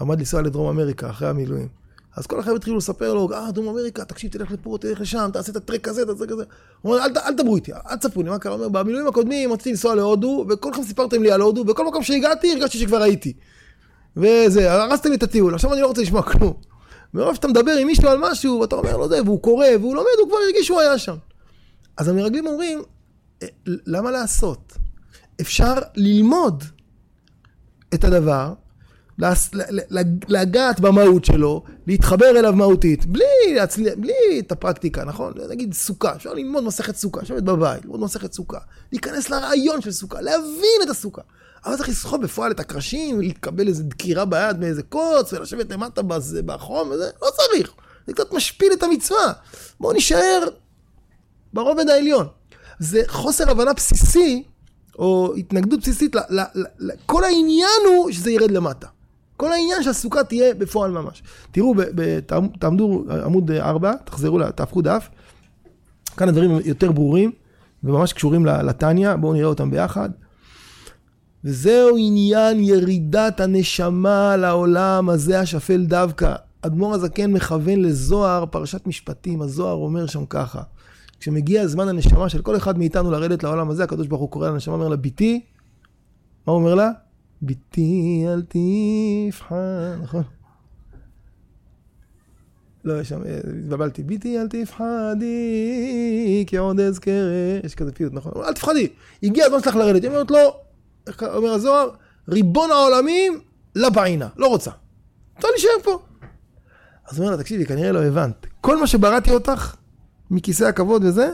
[0.00, 1.68] עמד לנסוע לדרום אמריקה אחרי המילואים.
[2.16, 5.52] אז כל החבר'ה התחילו לספר לו, אה, דרום אמריקה, תקשיב, תלך לפה, תלך לשם, תעשה
[5.52, 6.42] את הטרק הזה, תעשה כזה.
[6.80, 8.52] הוא אומר, אל, אל דברו איתי, אל תספרו לי, מה קרה?
[8.52, 12.52] הוא אומר, במילואים הקודמים רציתי לנסוע להודו, וכולכם סיפרתם לי על הודו, וכל מקום שהגעתי
[12.52, 13.32] הרגשתי שכבר הייתי.
[14.16, 16.52] וזה, הרסתם לי את הטיול, עכשיו אני לא רוצה לשמוע כלום.
[17.14, 20.06] מרוב שאתה מדבר עם מישהו על משהו, ואתה אומר לו זה, והוא קורא, והוא לומד,
[20.20, 21.16] הוא כבר הרגיש שהוא היה שם.
[21.96, 22.82] אז המרגלים אומרים,
[23.42, 24.72] "אה, למה לעשות?
[25.40, 26.64] אפשר ללמוד
[27.94, 28.52] את הדבר,
[30.28, 35.32] לגעת במהות שלו, להתחבר אליו מהותית, בלי, להצליח, בלי את הפרקטיקה, נכון?
[35.50, 38.58] נגיד סוכה, אפשר ללמוד מסכת סוכה, לשבת בבית, ללמוד מסכת סוכה,
[38.92, 41.22] להיכנס לרעיון של סוכה, להבין את הסוכה.
[41.64, 46.42] אבל צריך לסחוב בפועל את הקרשים, לקבל איזה דקירה ביד מאיזה קוץ, ולשבת למטה בזה,
[46.42, 47.72] בחום וזה, לא צריך.
[48.06, 49.32] זה קצת משפיל את המצווה.
[49.80, 50.48] בואו נישאר
[51.52, 52.26] ברובד העליון.
[52.78, 54.42] זה חוסר הבנה בסיסי,
[54.98, 58.86] או התנגדות בסיסית, ל, ל, ל, ל, כל העניין הוא שזה ירד למטה.
[59.42, 61.22] כל העניין שהסוכה תהיה בפועל ממש.
[61.50, 61.74] תראו,
[62.58, 65.08] תעמדו עמוד 4, תחזרו, תהפכו דף.
[66.16, 67.32] כאן הדברים יותר ברורים,
[67.84, 70.10] וממש קשורים לתניא, בואו נראה אותם ביחד.
[71.44, 76.34] וזהו עניין ירידת הנשמה לעולם הזה השפל דווקא.
[76.62, 80.62] אדמו"ר הזקן מכוון לזוהר, פרשת משפטים, הזוהר אומר שם ככה.
[81.20, 84.74] כשמגיע זמן הנשמה של כל אחד מאיתנו לרדת לעולם הזה, הקדוש ברוך הוא קורא לנשמה,
[84.74, 85.40] אומר לה, ביתי,
[86.46, 86.90] מה הוא אומר לה?
[87.42, 90.22] ביתי אל תבחן, נכון?
[92.84, 97.14] לא, יש שם, אה, התבלבלתי, ביתי אל תפחדי, כי עוד אזכרה,
[97.64, 98.32] יש כזה פיוט, נכון?
[98.44, 98.88] אל תפחדי,
[99.22, 100.56] הגיע הזמן שלך לרדת, היא אומרת לו,
[101.06, 101.90] איך אומר הזוהר,
[102.28, 103.40] ריבון העולמים,
[103.74, 104.70] לה בעינה, לא רוצה.
[105.36, 106.02] רוצה להישאר פה.
[107.08, 108.46] אז הוא אומר לה, תקשיבי, כנראה לא הבנת.
[108.60, 109.74] כל מה שבראתי אותך,
[110.30, 111.30] מכיסא הכבוד וזה,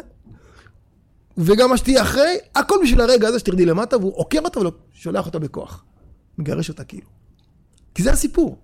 [1.39, 4.61] וגם מה שתהיה אחרי, הכל בשביל הרגע הזה שתרדי למטה, והוא עוקר אותה
[4.95, 5.85] ושולח אותה בכוח.
[6.39, 7.07] מגרש אותה כאילו.
[7.95, 8.57] כי זה הסיפור.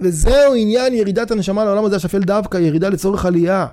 [0.00, 3.66] וזהו עניין ירידת הנשמה לעולם הזה השפל דווקא, ירידה לצורך עלייה.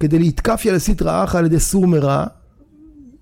[0.00, 2.26] כדי להתקפיה לסטרא אחא על ידי סור מרע,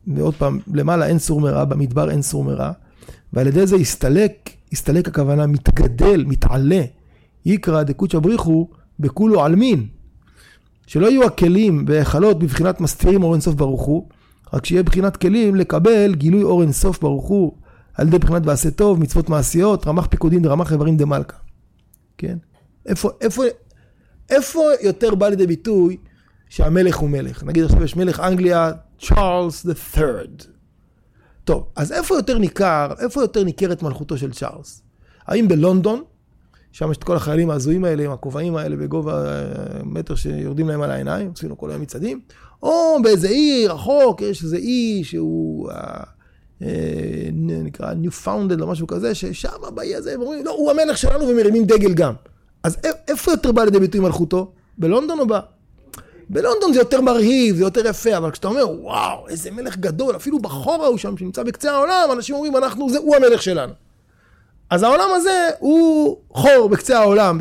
[0.07, 2.73] ועוד פעם, למעלה אין סור מרע, במדבר אין סור מרע,
[3.33, 6.83] ועל ידי זה הסתלק, הסתלק הכוונה, מתגדל, מתעלה,
[7.45, 8.69] יקרא דקוצ'ה בריחו
[9.01, 9.87] בכולו עלמין.
[10.87, 14.09] שלא יהיו הכלים והיכלות בבחינת מסתירים אור אינסוף ברוך הוא,
[14.53, 17.53] רק שיהיה בחינת כלים לקבל גילוי אור אינסוף ברוך הוא,
[17.97, 21.37] על ידי בחינת ועשה טוב, מצוות מעשיות, רמ"ח פיקודין ורמ"ח איברים דמלכה.
[22.19, 22.39] כן?
[22.87, 23.43] איפה, איפה,
[24.31, 25.97] איפה יותר בא לידי ביטוי
[26.49, 27.45] שהמלך הוא מלך?
[27.45, 30.45] נגיד עכשיו יש מלך אנגליה, צ'ארלס the third.
[31.45, 34.83] טוב, אז איפה יותר ניכר, איפה יותר ניכרת מלכותו של צ'ארלס?
[35.27, 36.03] האם בלונדון,
[36.73, 39.45] שם יש את כל החיילים ההזויים האלה, עם הכובעים האלה בגובה אה,
[39.85, 42.21] מטר שיורדים להם על העיניים, עושים לו כל היום מצעדים,
[42.63, 46.03] או באיזה אי רחוק, יש איזה אי שהוא אה,
[47.33, 51.65] נקרא Newfoundland או משהו כזה, ששם באי הזה הם אומרים, לא, הוא המלך שלנו ומרימים
[51.65, 52.15] דגל גם.
[52.63, 54.53] אז איפה יותר בא לידי ביטוי מלכותו?
[54.79, 55.33] בלונדון או ב...
[56.31, 60.39] בלונדון זה יותר מרהיב, זה יותר יפה, אבל כשאתה אומר, וואו, איזה מלך גדול, אפילו
[60.39, 63.73] בחור ההוא שם, שנמצא בקצה העולם, אנשים אומרים, אנחנו, זה, הוא המלך שלנו.
[64.71, 67.39] אז העולם הזה הוא חור בקצה העולם,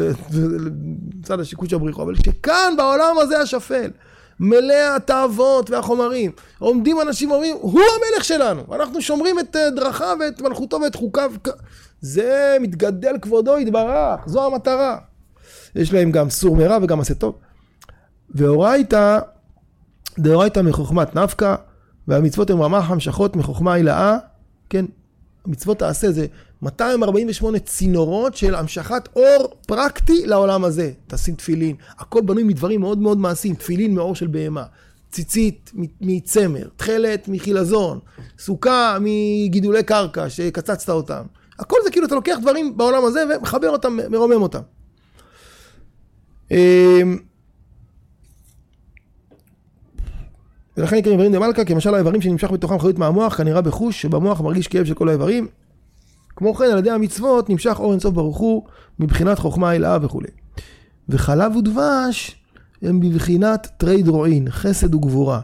[1.19, 3.89] בצד השיקוש הבריחו, אבל שכאן בעולם הזה השפל,
[4.39, 10.41] מלא התאוות והחומרים, עומדים אנשים ואומרים, הוא המלך שלנו, אנחנו שומרים את אה, דרכיו ואת
[10.41, 11.31] מלכותו ואת חוקיו,
[12.01, 14.97] זה מתגדל כבודו יתברך, זו המטרה.
[15.75, 17.35] יש להם גם סור מרע וגם עשה טוב.
[18.29, 19.19] ואורייתא,
[20.19, 21.55] דאורייתא מחוכמת נפקא,
[22.07, 24.17] והמצוות הן רמ"ח המשכות מחוכמה הילאה,
[24.69, 24.85] כן,
[25.45, 26.27] מצוות תעשה זה
[26.61, 30.91] 248 צינורות של המשכת אור פרקטי לעולם הזה.
[31.07, 34.63] תשים תפילין, הכל בנוי מדברים מאוד מאוד מעשיים, תפילין מאור של בהמה,
[35.11, 37.99] ציצית מצמר, תכלת מחילזון,
[38.39, 41.23] סוכה מגידולי קרקע שקצצת אותם.
[41.59, 44.59] הכל זה כאילו אתה לוקח דברים בעולם הזה ומחבר אותם, מרומם אותם.
[46.51, 47.17] אמ,
[50.77, 54.85] ולכן נקראים איברים דמלכה, כמשל האיברים שנמשך בתוכם חיות מהמוח, כנראה בחוש, שבמוח מרגיש כאב
[54.85, 55.47] של כל האיברים.
[56.35, 58.63] כמו כן, על ידי המצוות נמשך אור אינסוף ברוך הוא,
[58.99, 60.27] מבחינת חוכמה הילאה וכולי.
[61.09, 62.35] וחלב ודבש
[62.81, 65.41] הם בבחינת תרי דרועין, חסד וגבורה.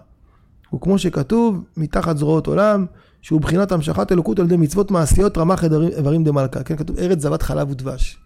[0.76, 2.86] וכמו שכתוב, מתחת זרועות עולם,
[3.22, 6.64] שהוא בחינת המשכת אלוקות על ידי מצוות מעשיות רמ"ח איברים דמלכה.
[6.64, 8.18] כן, כתוב ארץ זבת חלב ודבש.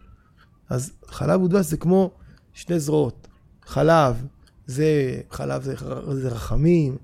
[0.69, 2.12] אז חלב ודבש זה כמו
[2.54, 3.28] שני זרועות.
[3.65, 4.25] חלב
[4.67, 5.75] זה, חלב זה,
[6.13, 6.97] זה רחמים,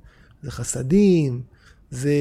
[0.44, 1.42] זה חסדים,
[1.92, 2.14] זה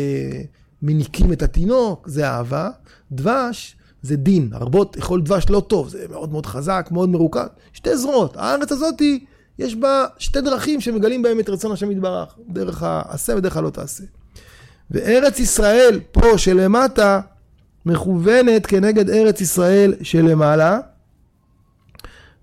[0.82, 2.70] מניקים את התינוק, זה אהבה.
[3.12, 7.46] דבש זה דין, הרבות אכול דבש לא טוב, זה מאוד מאוד חזק, מאוד מרוכז.
[7.72, 9.24] שתי זרועות, הארץ הזאתי,
[9.58, 14.04] יש בה שתי דרכים שמגלים בהם את רצון השם יתברך, דרך העשה ודרך הלא תעשה.
[14.90, 17.20] וארץ ישראל פה שלמטה
[17.86, 20.78] מכוונת כנגד ארץ ישראל שלמעלה,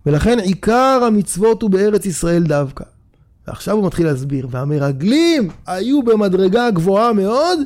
[0.05, 2.83] ולכן עיקר המצוות הוא בארץ ישראל דווקא.
[3.47, 7.59] ועכשיו הוא מתחיל להסביר, והמרגלים היו במדרגה גבוהה מאוד,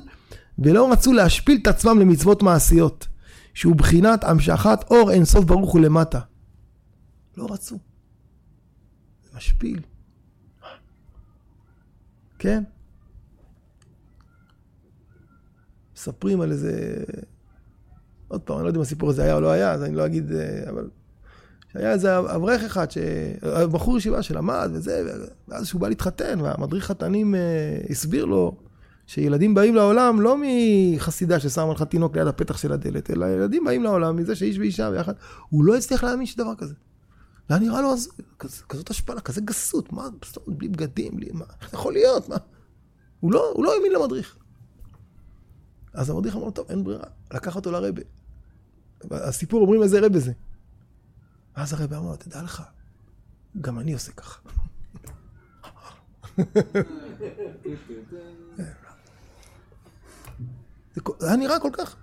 [0.62, 3.08] ולא רצו להשפיל את עצמם למצוות מעשיות,
[3.54, 6.20] שהוא בחינת המשכת אור אין סוף ברוך הוא למטה.
[7.38, 7.78] לא רצו.
[9.24, 9.80] זה משפיל.
[12.40, 12.64] כן?
[15.96, 17.04] מספרים על איזה...
[18.28, 20.06] עוד פעם, אני לא יודע אם הסיפור הזה היה או לא היה, אז אני לא
[20.06, 20.90] אגיד, אה, אבל...
[21.74, 22.98] שהיה איזה אברך אחד, ש...
[23.72, 27.40] בחור ישיבה שלמד וזה, ואז כשהוא בא להתחתן, והמדריך חתנים אה,
[27.90, 28.58] הסביר לו
[29.12, 33.84] שילדים באים לעולם לא מחסידה ששמה לך תינוק ליד הפתח של הדלת, אלא ילדים באים
[33.84, 35.14] לעולם מזה שאיש ואישה ביחד.
[35.50, 36.74] הוא לא הצליח להאמין שדבר כזה.
[37.50, 40.08] זה היה נראה לו אז, כז, כזאת השפלה, כזה גסות, מה,
[40.48, 42.36] בלי בגדים, בלי, מה, איך יכול להיות, מה?
[43.20, 44.38] הוא לא, הוא לא האמין למדריך.
[45.94, 48.02] אז המדריך אמר לו, טוב, אין ברירה, לקח אותו לרבה.
[49.12, 50.32] הסיפור אומרים איזה רבה זה.
[51.58, 52.64] ואז הרב אמר לו, תדע לך,
[53.62, 54.40] גם אני עושה ככה.
[61.20, 61.96] זה היה נראה כל כך.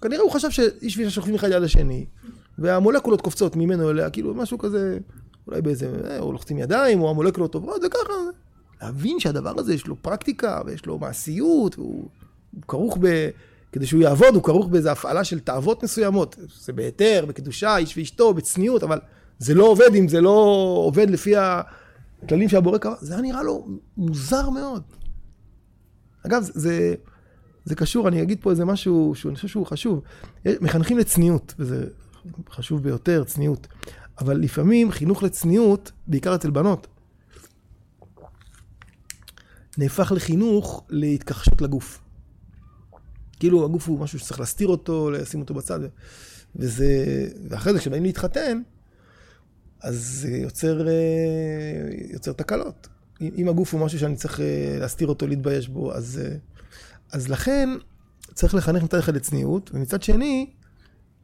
[0.00, 2.06] כנראה הוא חשב שאיש ואישה שוכבים אחד ליד השני,
[2.58, 4.98] והמולקולות קופצות ממנו אליה, כאילו משהו כזה,
[5.46, 8.12] אולי באיזה, אה, או לוחצים ידיים, או המולקולות עוברות, זה ככה.
[8.82, 12.08] להבין שהדבר הזה יש לו פרקטיקה, ויש לו מעשיות, והוא
[12.68, 13.28] כרוך ב...
[13.72, 16.36] כדי שהוא יעבוד, הוא כרוך באיזו הפעלה של תאוות מסוימות.
[16.60, 18.98] זה בהיתר, בקדושה, איש ואשתו, בצניעות, אבל
[19.38, 20.30] זה לא עובד אם זה לא
[20.84, 22.94] עובד לפי הכללים שהבורא קבע.
[23.00, 24.82] זה היה נראה לו מוזר מאוד.
[26.26, 26.94] אגב, זה,
[27.64, 30.02] זה קשור, אני אגיד פה איזה משהו שאני חושב שהוא חשוב.
[30.60, 31.86] מחנכים לצניעות, וזה
[32.50, 33.66] חשוב ביותר, צניעות.
[34.18, 36.86] אבל לפעמים חינוך לצניעות, בעיקר אצל בנות,
[39.78, 42.00] נהפך לחינוך להתכחשות לגוף.
[43.38, 45.80] כאילו הגוף הוא משהו שצריך להסתיר אותו, לשים אותו בצד.
[46.56, 48.62] וזה, ואחרי זה כשבאים להתחתן,
[49.82, 50.92] אז זה יוצר, אה,
[52.12, 52.88] יוצר תקלות.
[53.20, 56.36] אם הגוף הוא משהו שאני צריך אה, להסתיר אותו, להתבייש בו, אז, אה,
[57.12, 57.68] אז לכן
[58.34, 60.50] צריך לחנך מצד אחד לצניעות, ומצד שני,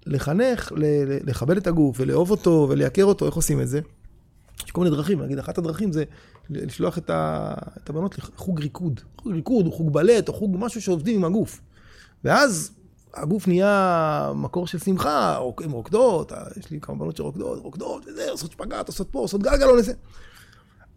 [0.07, 0.73] לחנך,
[1.25, 3.81] לכבד את הגוף ולאהוב אותו ולייקר אותו, איך עושים את זה?
[4.65, 6.05] יש כל מיני דרכים, נגיד אחת הדרכים זה
[6.51, 9.01] לשלוח את, ה, את הבנות לחוג ריקוד.
[9.17, 11.61] חוג ריקוד או חוג בלט או חוג משהו שעובדים עם הגוף.
[12.25, 12.71] ואז
[13.15, 18.53] הגוף נהיה מקור של שמחה, הן רוקדות, יש לי כמה בנות שרוקדות, רוקדות, וזה, עושות
[18.53, 19.93] שפגאט, עושות פה, עושות גלגלון לזה.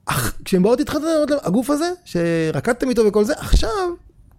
[0.05, 1.05] אך כשהן באות להתחתן,
[1.41, 3.89] הגוף הזה, שרקדתם איתו וכל זה, עכשיו,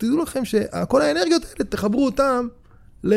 [0.01, 2.49] תדעו לכם שכל האנרגיות האלה, תחברו אותם
[3.05, 3.15] ל...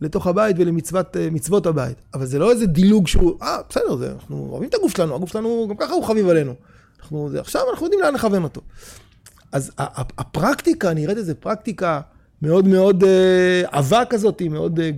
[0.00, 1.96] לתוך הבית ולמצוות הבית.
[2.14, 5.32] אבל זה לא איזה דילוג שהוא, אה, בסדר, זה, אנחנו אוהבים את הגוף שלנו, הגוף
[5.32, 6.54] שלנו גם ככה הוא חביב עלינו.
[7.00, 8.60] אנחנו, זה, עכשיו אנחנו יודעים לאן לכוון אותו.
[9.52, 9.72] אז
[10.18, 12.00] הפרקטיקה, נראית איזה פרקטיקה
[12.42, 14.90] מאוד מאוד אה, עבה כזאת, מאוד אה,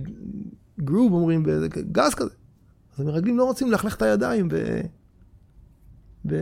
[0.79, 1.43] גרוב אומרים,
[1.91, 2.29] גז כזה.
[2.95, 4.55] אז המרגלים לא רוצים ללכלך את הידיים ב,
[6.27, 6.35] ב,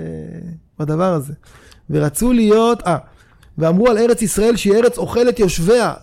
[0.80, 1.34] בדבר הזה.
[1.90, 2.98] ורצו להיות, אה,
[3.60, 5.94] ואמרו על ארץ ישראל שהיא ארץ אוכלת יושביה.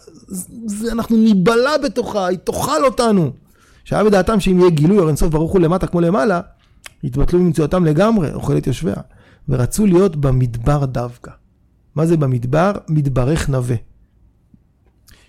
[0.66, 3.30] זה, אנחנו ניבלע בתוכה, היא תאכל אותנו.
[3.84, 6.40] שהיה בדעתם שאם יהיה גילוי אור אינסוף ברוך הוא למטה כמו למעלה,
[7.02, 8.96] יתבטלו ממציאותם לגמרי, אוכלת יושביה.
[9.48, 11.30] ורצו להיות במדבר דווקא.
[11.94, 12.72] מה זה במדבר?
[12.88, 13.76] מדברך נווה.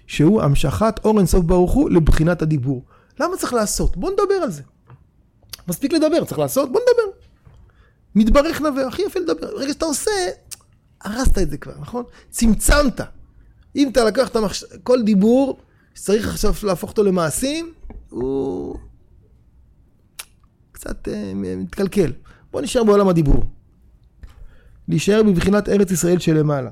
[0.07, 2.85] שהוא המשכת אור אינסוף ברוך הוא לבחינת הדיבור.
[3.19, 3.97] למה צריך לעשות?
[3.97, 4.61] בוא נדבר על זה.
[5.67, 6.71] מספיק לדבר, צריך לעשות?
[6.71, 7.17] בוא נדבר.
[8.15, 9.47] מתברך נווה, הכי יפה לדבר.
[9.55, 10.11] ברגע שאתה עושה,
[11.07, 12.03] הרסת את זה כבר, נכון?
[12.29, 13.01] צמצמת.
[13.75, 14.63] אם אתה לקחת מחש...
[14.83, 15.59] כל דיבור
[15.95, 17.73] שצריך עכשיו להפוך אותו למעשים,
[18.09, 18.75] הוא
[20.71, 22.11] קצת uh, מתקלקל.
[22.51, 23.43] בוא נשאר בעולם הדיבור.
[24.87, 26.69] להישאר בבחינת ארץ ישראל שלמעלה.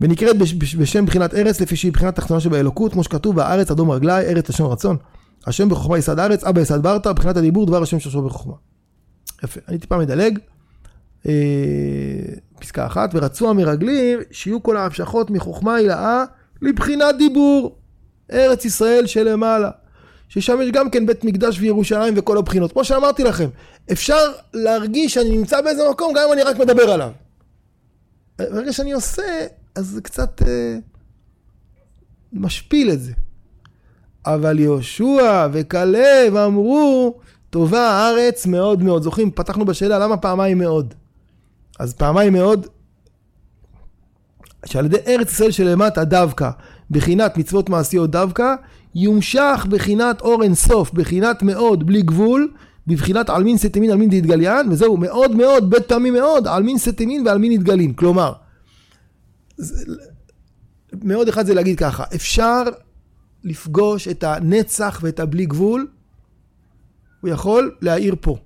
[0.00, 0.36] ונקראת
[0.78, 4.72] בשם בחינת ארץ, לפי שהיא בחינת תחתונה שבאלוקות, כמו שכתוב בארץ אדום רגלי, ארץ לשון
[4.72, 4.96] רצון.
[5.46, 8.54] השם בחוכמה יסד ארץ, אבא יסד ברתא, בחינת הדיבור, דבר השם שושו בחוכמה.
[9.44, 10.38] יפה, אני טיפה מדלג.
[11.26, 11.32] אה,
[12.60, 16.24] פסקה אחת, ורצו המרגלים שיהיו כל ההמשכות מחוכמה הילאה
[16.62, 17.76] לבחינת דיבור.
[18.32, 19.70] ארץ ישראל שלמעלה.
[20.28, 22.72] ששם יש גם כן בית מקדש וירושלים וכל הבחינות.
[22.72, 23.48] כמו שאמרתי לכם,
[23.92, 27.10] אפשר להרגיש שאני נמצא באיזה מקום גם אם אני רק מדבר עליו.
[28.38, 30.76] ברגע שאני עושה, אז זה קצת אה,
[32.32, 33.12] משפיל את זה.
[34.26, 37.18] אבל יהושע וכלב אמרו,
[37.50, 39.02] טובה הארץ מאוד מאוד.
[39.02, 40.94] זוכרים, פתחנו בשאלה למה פעמיים מאוד.
[41.78, 42.66] אז פעמיים מאוד,
[44.66, 46.50] שעל ידי ארץ ישראל שלמטה דווקא,
[46.90, 48.54] בחינת מצוות מעשיות דווקא,
[48.94, 52.52] יומשך בחינת אור אינסוף, בחינת מאוד בלי גבול,
[52.86, 57.92] בבחינת עלמין סתימין עלמין דאתגליין, וזהו מאוד מאוד, בית פעמים מאוד, עלמין סתימין ועלמין דאתגליין.
[57.92, 58.32] כלומר,
[61.02, 62.62] מאוד אחד זה להגיד ככה, אפשר
[63.44, 65.86] לפגוש את הנצח ואת הבלי גבול,
[67.20, 68.36] הוא יכול להעיר פה.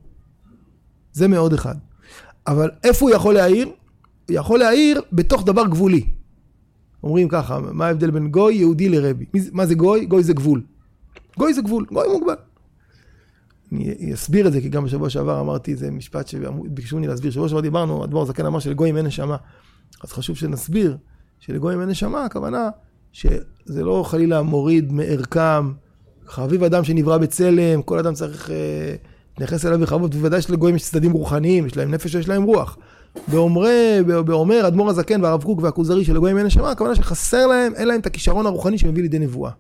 [1.13, 1.75] זה מאוד אחד.
[2.47, 3.67] אבל איפה הוא יכול להעיר?
[4.29, 6.05] הוא יכול להעיר בתוך דבר גבולי.
[7.03, 9.25] אומרים ככה, מה ההבדל בין גוי יהודי לרבי?
[9.53, 10.07] מה זה גוי?
[10.07, 10.63] גוי זה גבול.
[11.39, 12.35] גוי זה גבול, גוי מוגבל.
[13.73, 17.31] אני אסביר את זה, כי גם בשבוע שעבר אמרתי איזה משפט שביקשו ממני להסביר.
[17.31, 19.37] שבוע שעבר דיברנו, אדמו"ר זקן אמר שלגויים אין נשמה.
[20.05, 20.97] אז חשוב שנסביר
[21.39, 22.71] שלגויים אין נשמה, הכוונה
[23.13, 25.73] שזה לא חלילה מוריד מערכם.
[26.27, 28.95] חביב אדם שנברא בצלם, כל אדם צריך אה,
[29.33, 32.79] להתייחס אליו בכבוד, בוודאי שלגויים יש צדדים רוחניים, יש להם נפש ויש להם רוח.
[33.29, 38.07] באומר אדמו"ר הזקן והרב קוק והכוזרי שלגויים אין נשמה, הכוונה שחסר להם, אין להם את
[38.07, 39.51] הכישרון הרוחני שמביא לידי נבואה.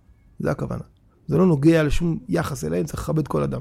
[0.41, 0.83] זה הכוונה.
[1.29, 3.61] זה לא נוגע לשום יחס אליהם, צריך לכבד כל אדם.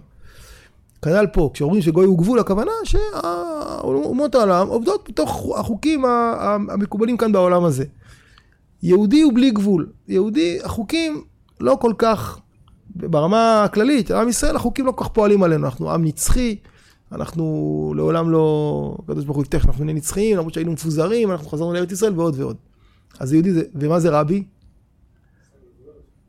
[1.02, 7.63] כנ"ל פה, כשאומרים שגוי הוא גבול, הכוונה שאומות העולם עובדות בתוך החוקים המקובלים כאן בעולם
[7.63, 7.86] הזה.
[8.84, 9.89] יהודי הוא בלי גבול.
[10.08, 11.24] יהודי, החוקים
[11.60, 12.39] לא כל כך,
[12.95, 15.65] ברמה הכללית, עם ישראל, החוקים לא כל כך פועלים עלינו.
[15.65, 16.56] אנחנו עם נצחי,
[17.12, 21.73] אנחנו לעולם לא, הקדוש ברוך הוא הבטיח שאנחנו נהיה נצחיים, למרות שהיינו מפוזרים, אנחנו חזרנו
[21.73, 22.58] לארץ ישראל ועוד ועוד.
[23.19, 24.43] אז יהודי זה, ומה זה רבי?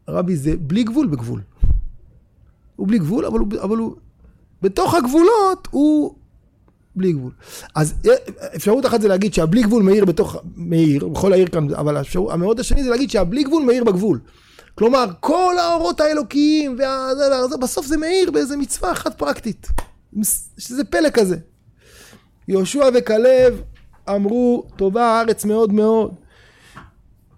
[0.09, 1.41] רבי זה בלי גבול בגבול.
[2.77, 3.97] הוא בלי גבול, אבל הוא, אבל הוא
[4.63, 6.15] בתוך הגבולות הוא
[6.97, 7.33] בלי גבול.
[7.75, 7.95] אז
[8.57, 12.61] אפשרות אחת זה להגיד שהבלי גבול מאיר בתוך, מאיר, בכל העיר כאן, אבל האפשרות, המאוד
[12.61, 14.21] השני זה להגיד שהבלי גבול מאיר בגבול.
[14.75, 17.09] כלומר, כל האורות האלוקיים, וה...
[17.61, 19.69] בסוף זה מאיר באיזה מצווה אחת פרקטית.
[20.59, 21.37] שזה פלא כזה.
[22.49, 23.63] יהושע וכלב
[24.09, 26.15] אמרו, טובה הארץ מאוד מאוד.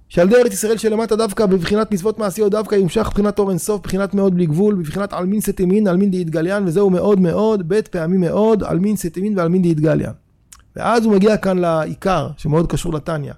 [0.08, 4.14] שעל ידי ארץ ישראל שלמטה דווקא בבחינת מצוות מעשיות דווקא ימשך בבחינת אור אינסוף, בבחינת
[4.14, 8.96] מאוד בלי גבול, בבחינת עלמין סתימין, עלמין דאתגליין, וזהו מאוד מאוד, בית פעמים מאוד, עלמין
[8.96, 10.12] סתימין ועלמין דאתגליין.
[10.76, 13.32] ואז הוא מגיע כאן לעיקר, שמאוד קשור לתניא.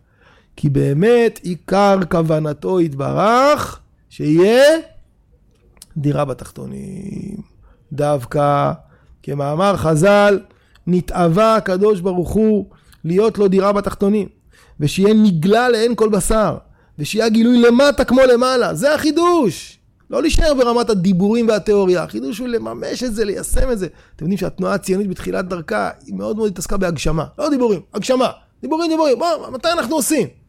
[0.56, 3.80] כי באמת עיקר כוונתו יתברך,
[4.16, 4.64] שיהיה
[5.96, 7.36] דירה בתחתונים.
[7.92, 8.72] דווקא,
[9.22, 10.40] כמאמר חז"ל,
[10.86, 12.66] נתאווה הקדוש ברוך הוא
[13.04, 14.28] להיות לו דירה בתחתונים.
[14.80, 16.56] ושיהיה נגלה לעין כל בשר,
[16.98, 19.78] ושיהיה גילוי למטה כמו למעלה, זה החידוש.
[20.10, 23.86] לא להישאר ברמת הדיבורים והתיאוריה, החידוש הוא לממש את זה, ליישם את זה.
[23.86, 27.24] אתם יודעים שהתנועה הציונית בתחילת דרכה, היא מאוד מאוד התעסקה בהגשמה.
[27.38, 28.30] לא דיבורים, הגשמה.
[28.62, 30.45] דיבורים, דיבורים, בוא, מתי אנחנו עושים?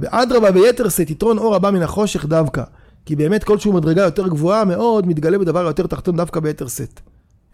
[0.00, 2.62] ואדרבה ביתר שאת יתרון אור הבא מן החושך דווקא.
[3.06, 7.00] כי באמת כלשהו מדרגה יותר גבוהה מאוד, מתגלה בדבר יותר תחתון דווקא ביתר שאת.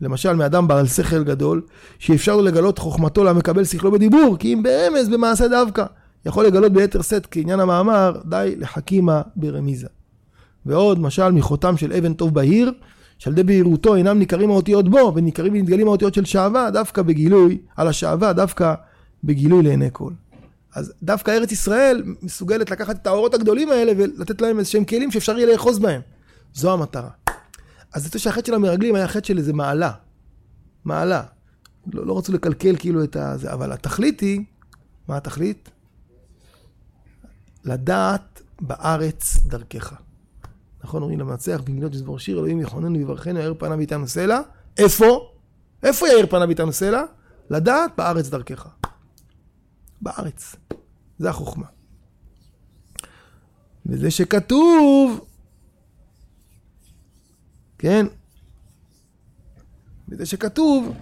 [0.01, 1.63] למשל מאדם בעל שכל גדול,
[1.99, 5.85] שאפשר לו לגלות חוכמתו למקבל שכלו בדיבור, כי אם ברמז במעשה דווקא,
[6.27, 9.87] יכול לגלות ביתר שאת כעניין המאמר, די לחכימה ברמיזה.
[10.67, 12.73] ועוד, משל מחותם של אבן טוב בהיר,
[13.19, 17.89] שעל ידי בהירותו אינם ניכרים האותיות בו, וניכרים ונתגלים האותיות של שעווה, דווקא בגילוי, על
[17.89, 18.75] השעווה, דווקא
[19.25, 20.11] בגילוי לעיני כל.
[20.77, 25.11] אז דווקא ארץ ישראל מסוגלת לקחת את האורות הגדולים האלה ולתת להם איזה שהם כלים
[25.11, 26.01] שאפשר יהיה לאחוז בהם.
[26.55, 27.11] זו המטרה.
[27.93, 29.93] אז זה שהחטא של המרגלים היה חטא של איזה מעלה.
[30.85, 31.23] מעלה.
[31.93, 33.35] לא, לא רצו לקלקל כאילו את ה...
[33.53, 34.45] אבל התכלית היא,
[35.09, 35.71] מה התכלית?
[37.65, 39.95] לדעת בארץ דרכך.
[40.85, 44.41] נכון, אומרים למנצח, בגנות מזמור שיר, אלוהים יכוננו ויברכנו, יאיר פניו איתנו סלע.
[44.79, 45.31] איפה?
[45.83, 47.03] איפה יאיר פניו איתנו סלע?
[47.51, 48.67] לדעת בארץ דרכך.
[50.07, 50.57] בארץ.
[51.19, 51.67] זה החוכמה.
[53.87, 55.21] וזה שכתוב,
[57.79, 58.07] כן?
[60.09, 60.93] וזה שכתוב,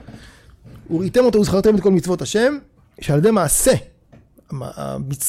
[0.90, 2.58] וראיתם אותו וזכרתם את כל מצוות השם,
[3.00, 3.72] שעל ידי מעשה,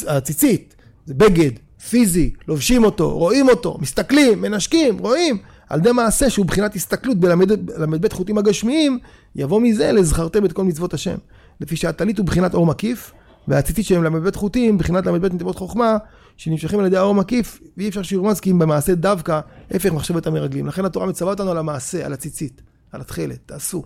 [0.08, 1.52] הציצית, זה בגד,
[1.90, 5.38] פיזי, לובשים אותו, רואים אותו, מסתכלים, מנשקים, רואים,
[5.70, 9.00] על ידי מעשה שהוא בחינת הסתכלות בל"ב חוטים הגשמיים,
[9.36, 11.18] יבוא מזה לזכרתם את כל מצוות השם.
[11.62, 13.12] לפי שהטלית הוא בחינת אור מקיף,
[13.48, 15.98] והציצית שהם ל"ב חוטים, בחינת ל"ב נתיבות חוכמה,
[16.38, 19.40] שנמשכים על ידי האור מקיף, ואי אפשר שירומז כי אם במעשה דווקא,
[19.72, 20.68] הפך מחשבת המרגלים.
[20.68, 23.84] לכן התורה מצווה אותנו על המעשה, על הציצית, על התכלת, תעשו.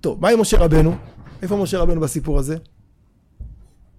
[0.00, 0.96] טוב, מה עם משה רבנו?
[1.42, 2.56] איפה משה רבנו בסיפור הזה?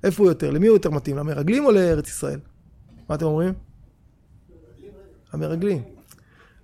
[0.04, 0.52] איפה הוא יותר?
[0.52, 1.18] למי הוא יותר מתאים?
[1.18, 2.40] למרגלים או לארץ ישראל?
[3.10, 3.54] מה אתם אומרים?
[5.34, 5.82] המרגלים.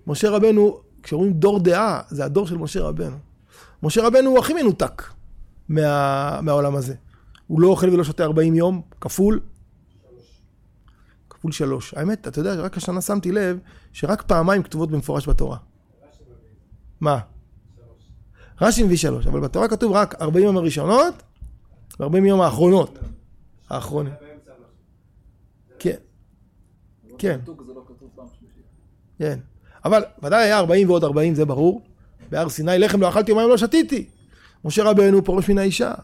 [0.06, 3.16] משה רבנו, כשאומרים דור דעה, זה הדור של משה רבנו.
[3.82, 5.02] משה רבנו הוא הכי מנותק
[5.68, 6.94] מה, מהעולם הזה.
[7.48, 9.40] הוא לא אוכל ולא שותה 40 יום, כפול.
[11.30, 11.94] כפול שלוש.
[11.94, 13.58] האמת, אתה יודע, רק השנה שמתי לב
[13.92, 15.56] שרק פעמיים כתובות במפורש בתורה.
[17.00, 17.18] מה?
[18.60, 21.14] רש"י מביא שלוש, אבל בתורה כתוב רק 40 יום הראשונות
[22.00, 22.98] ו-40 יום האחרונות.
[23.70, 24.12] האחרונים.
[27.18, 27.40] כן.
[28.38, 28.62] שלישית.
[29.18, 29.38] כן.
[29.84, 31.82] אבל ודאי היה 40 ועוד 40, זה ברור.
[32.30, 34.08] בהר סיני לחם לא אכלתי ומים לא שתיתי.
[34.64, 35.94] משה רבנו פורש מן האישה.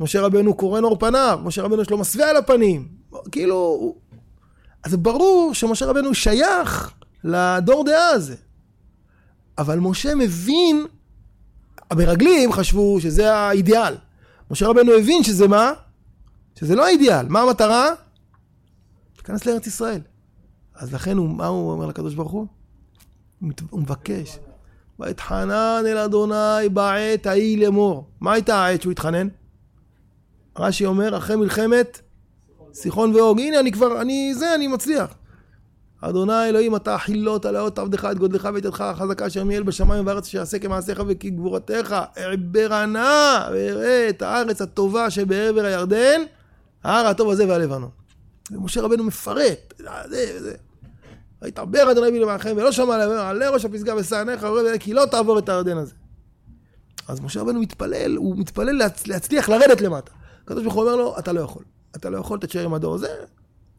[0.00, 1.40] משה רבנו קורן עור פניו.
[1.44, 2.88] משה רבנו יש לו מסווה על הפנים.
[3.32, 3.94] כאילו...
[4.84, 6.92] אז ברור שמשה רבנו שייך
[7.24, 8.36] לדור דעה הזה.
[9.58, 10.86] אבל משה מבין,
[11.90, 13.94] המרגלים חשבו שזה האידיאל.
[14.50, 15.72] משה רבנו הבין שזה מה?
[16.58, 17.28] שזה לא האידיאל.
[17.28, 17.88] מה המטרה?
[19.16, 20.00] להיכנס לארץ ישראל.
[20.74, 22.46] אז לכן הוא, מה הוא אומר לקדוש ברוך הוא?
[23.70, 24.38] הוא מבקש.
[24.98, 28.08] ואתחנן אל אדוני בעת ההיא לאמור.
[28.20, 29.28] מה הייתה העת שהוא התחנן?
[30.58, 32.00] רש"י אומר, אחרי מלחמת
[32.74, 33.40] סיחון ואוג.
[33.40, 35.14] הנה, אני כבר, אני זה, אני מצליח.
[36.00, 40.02] אדוני אלוהים, אתה חילות על האות עבדך את גודלך ואת ידך החזקה אשר מיעל בשמיים
[40.02, 41.96] ובארץ שיעשה כמעשיך וכגבורתך.
[42.18, 46.22] אעברה נא ואראה את הארץ הטובה שבעבר הירדן,
[46.84, 47.90] ההר הטוב הזה והלבנון.
[48.50, 49.74] ומשה רבנו מפרט,
[50.08, 50.54] זה, זה.
[51.42, 53.94] ויתעבר אדוני בי למענכם ולא שמע להם, עלה ראש הפסגה
[54.42, 55.92] וראה כי לא תעבור את הירדן הזה.
[57.08, 59.06] אז משה רבנו מתפלל, הוא מתפלל להצ...
[59.06, 60.12] להצליח לרדת למטה.
[60.44, 61.62] הקדוש ברוך הוא אומר לו, אתה לא יכול.
[61.96, 63.08] אתה לא יכול, תתשאר עם הדור הזה,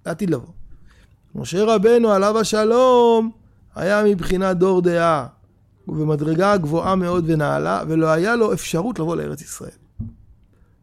[0.05, 0.53] לעתיד לבוא.
[1.35, 3.31] משה רבנו עליו השלום
[3.75, 5.27] היה מבחינת דור דעה
[5.87, 9.69] ובמדרגה גבוהה מאוד ונעלה ולא היה לו אפשרות לבוא לארץ ישראל.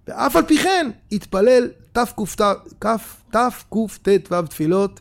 [0.09, 3.89] ואף על פי כן התפלל תקט"ו
[4.49, 5.01] תפילות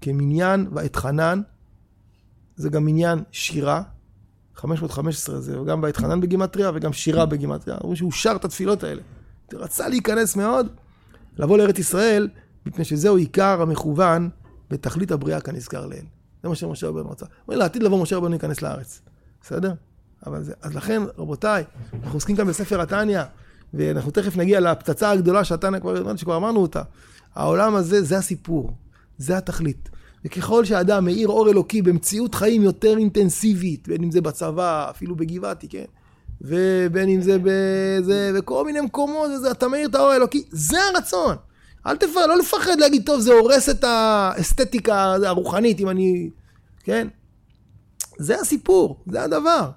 [0.00, 1.42] כמניין ואתחנן,
[2.56, 3.82] זה גם מניין שירה,
[4.54, 9.02] 515 זה גם ואתחנן בגימטריה וגם שירה בגימטריה, אמרו שהוא שר את התפילות האלה.
[9.54, 10.66] רצה להיכנס מאוד,
[11.38, 12.28] לבוא לארץ ישראל,
[12.66, 14.28] מפני שזהו עיקר המכוון
[14.70, 16.04] בתכלית הבריאה כנזכר לעיל.
[16.42, 17.26] זה מה שמשה רבנו רצה.
[17.26, 19.00] הוא אומר לעתיד לבוא משה רבנו להיכנס לארץ,
[19.42, 19.72] בסדר?
[20.26, 21.64] אבל זה, אז לכן, רבותיי,
[22.02, 23.20] אנחנו עוסקים כאן בספר התניא,
[23.74, 26.82] ואנחנו תכף נגיע לפצצה הגדולה שהתניא כבר, שכבר אמרנו אותה.
[27.34, 28.72] העולם הזה, זה הסיפור,
[29.18, 29.88] זה התכלית.
[30.24, 35.68] וככל שאדם מאיר אור אלוקי במציאות חיים יותר אינטנסיבית, בין אם זה בצבא, אפילו בגבעתי,
[35.68, 35.84] כן?
[36.40, 41.36] ובין אם זה בזה, בכל מיני מקומות, וזה, אתה מאיר את האור האלוקי, זה הרצון.
[41.86, 46.30] אל תפחד, לא לפחד להגיד, טוב, זה הורס את האסתטיקה הרוחנית, אם אני...
[46.84, 47.08] כן?
[48.18, 49.70] זה הסיפור, זה הדבר.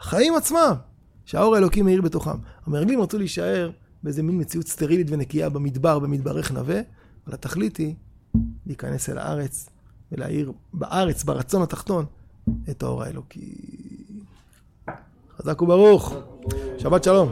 [0.00, 0.72] החיים עצמם,
[1.24, 2.38] שהאור האלוקי מאיר בתוכם.
[2.66, 3.70] המרגלים רצו להישאר
[4.02, 6.80] באיזה מין מציאות סטרילית ונקייה במדבר, במדברך נווה,
[7.26, 7.94] אבל התכלית היא
[8.66, 9.68] להיכנס אל הארץ
[10.12, 12.04] ולהאיר בארץ, ברצון התחתון,
[12.70, 13.54] את האור האלוקי.
[15.42, 16.14] חזק וברוך.
[16.78, 17.28] שבת שלום.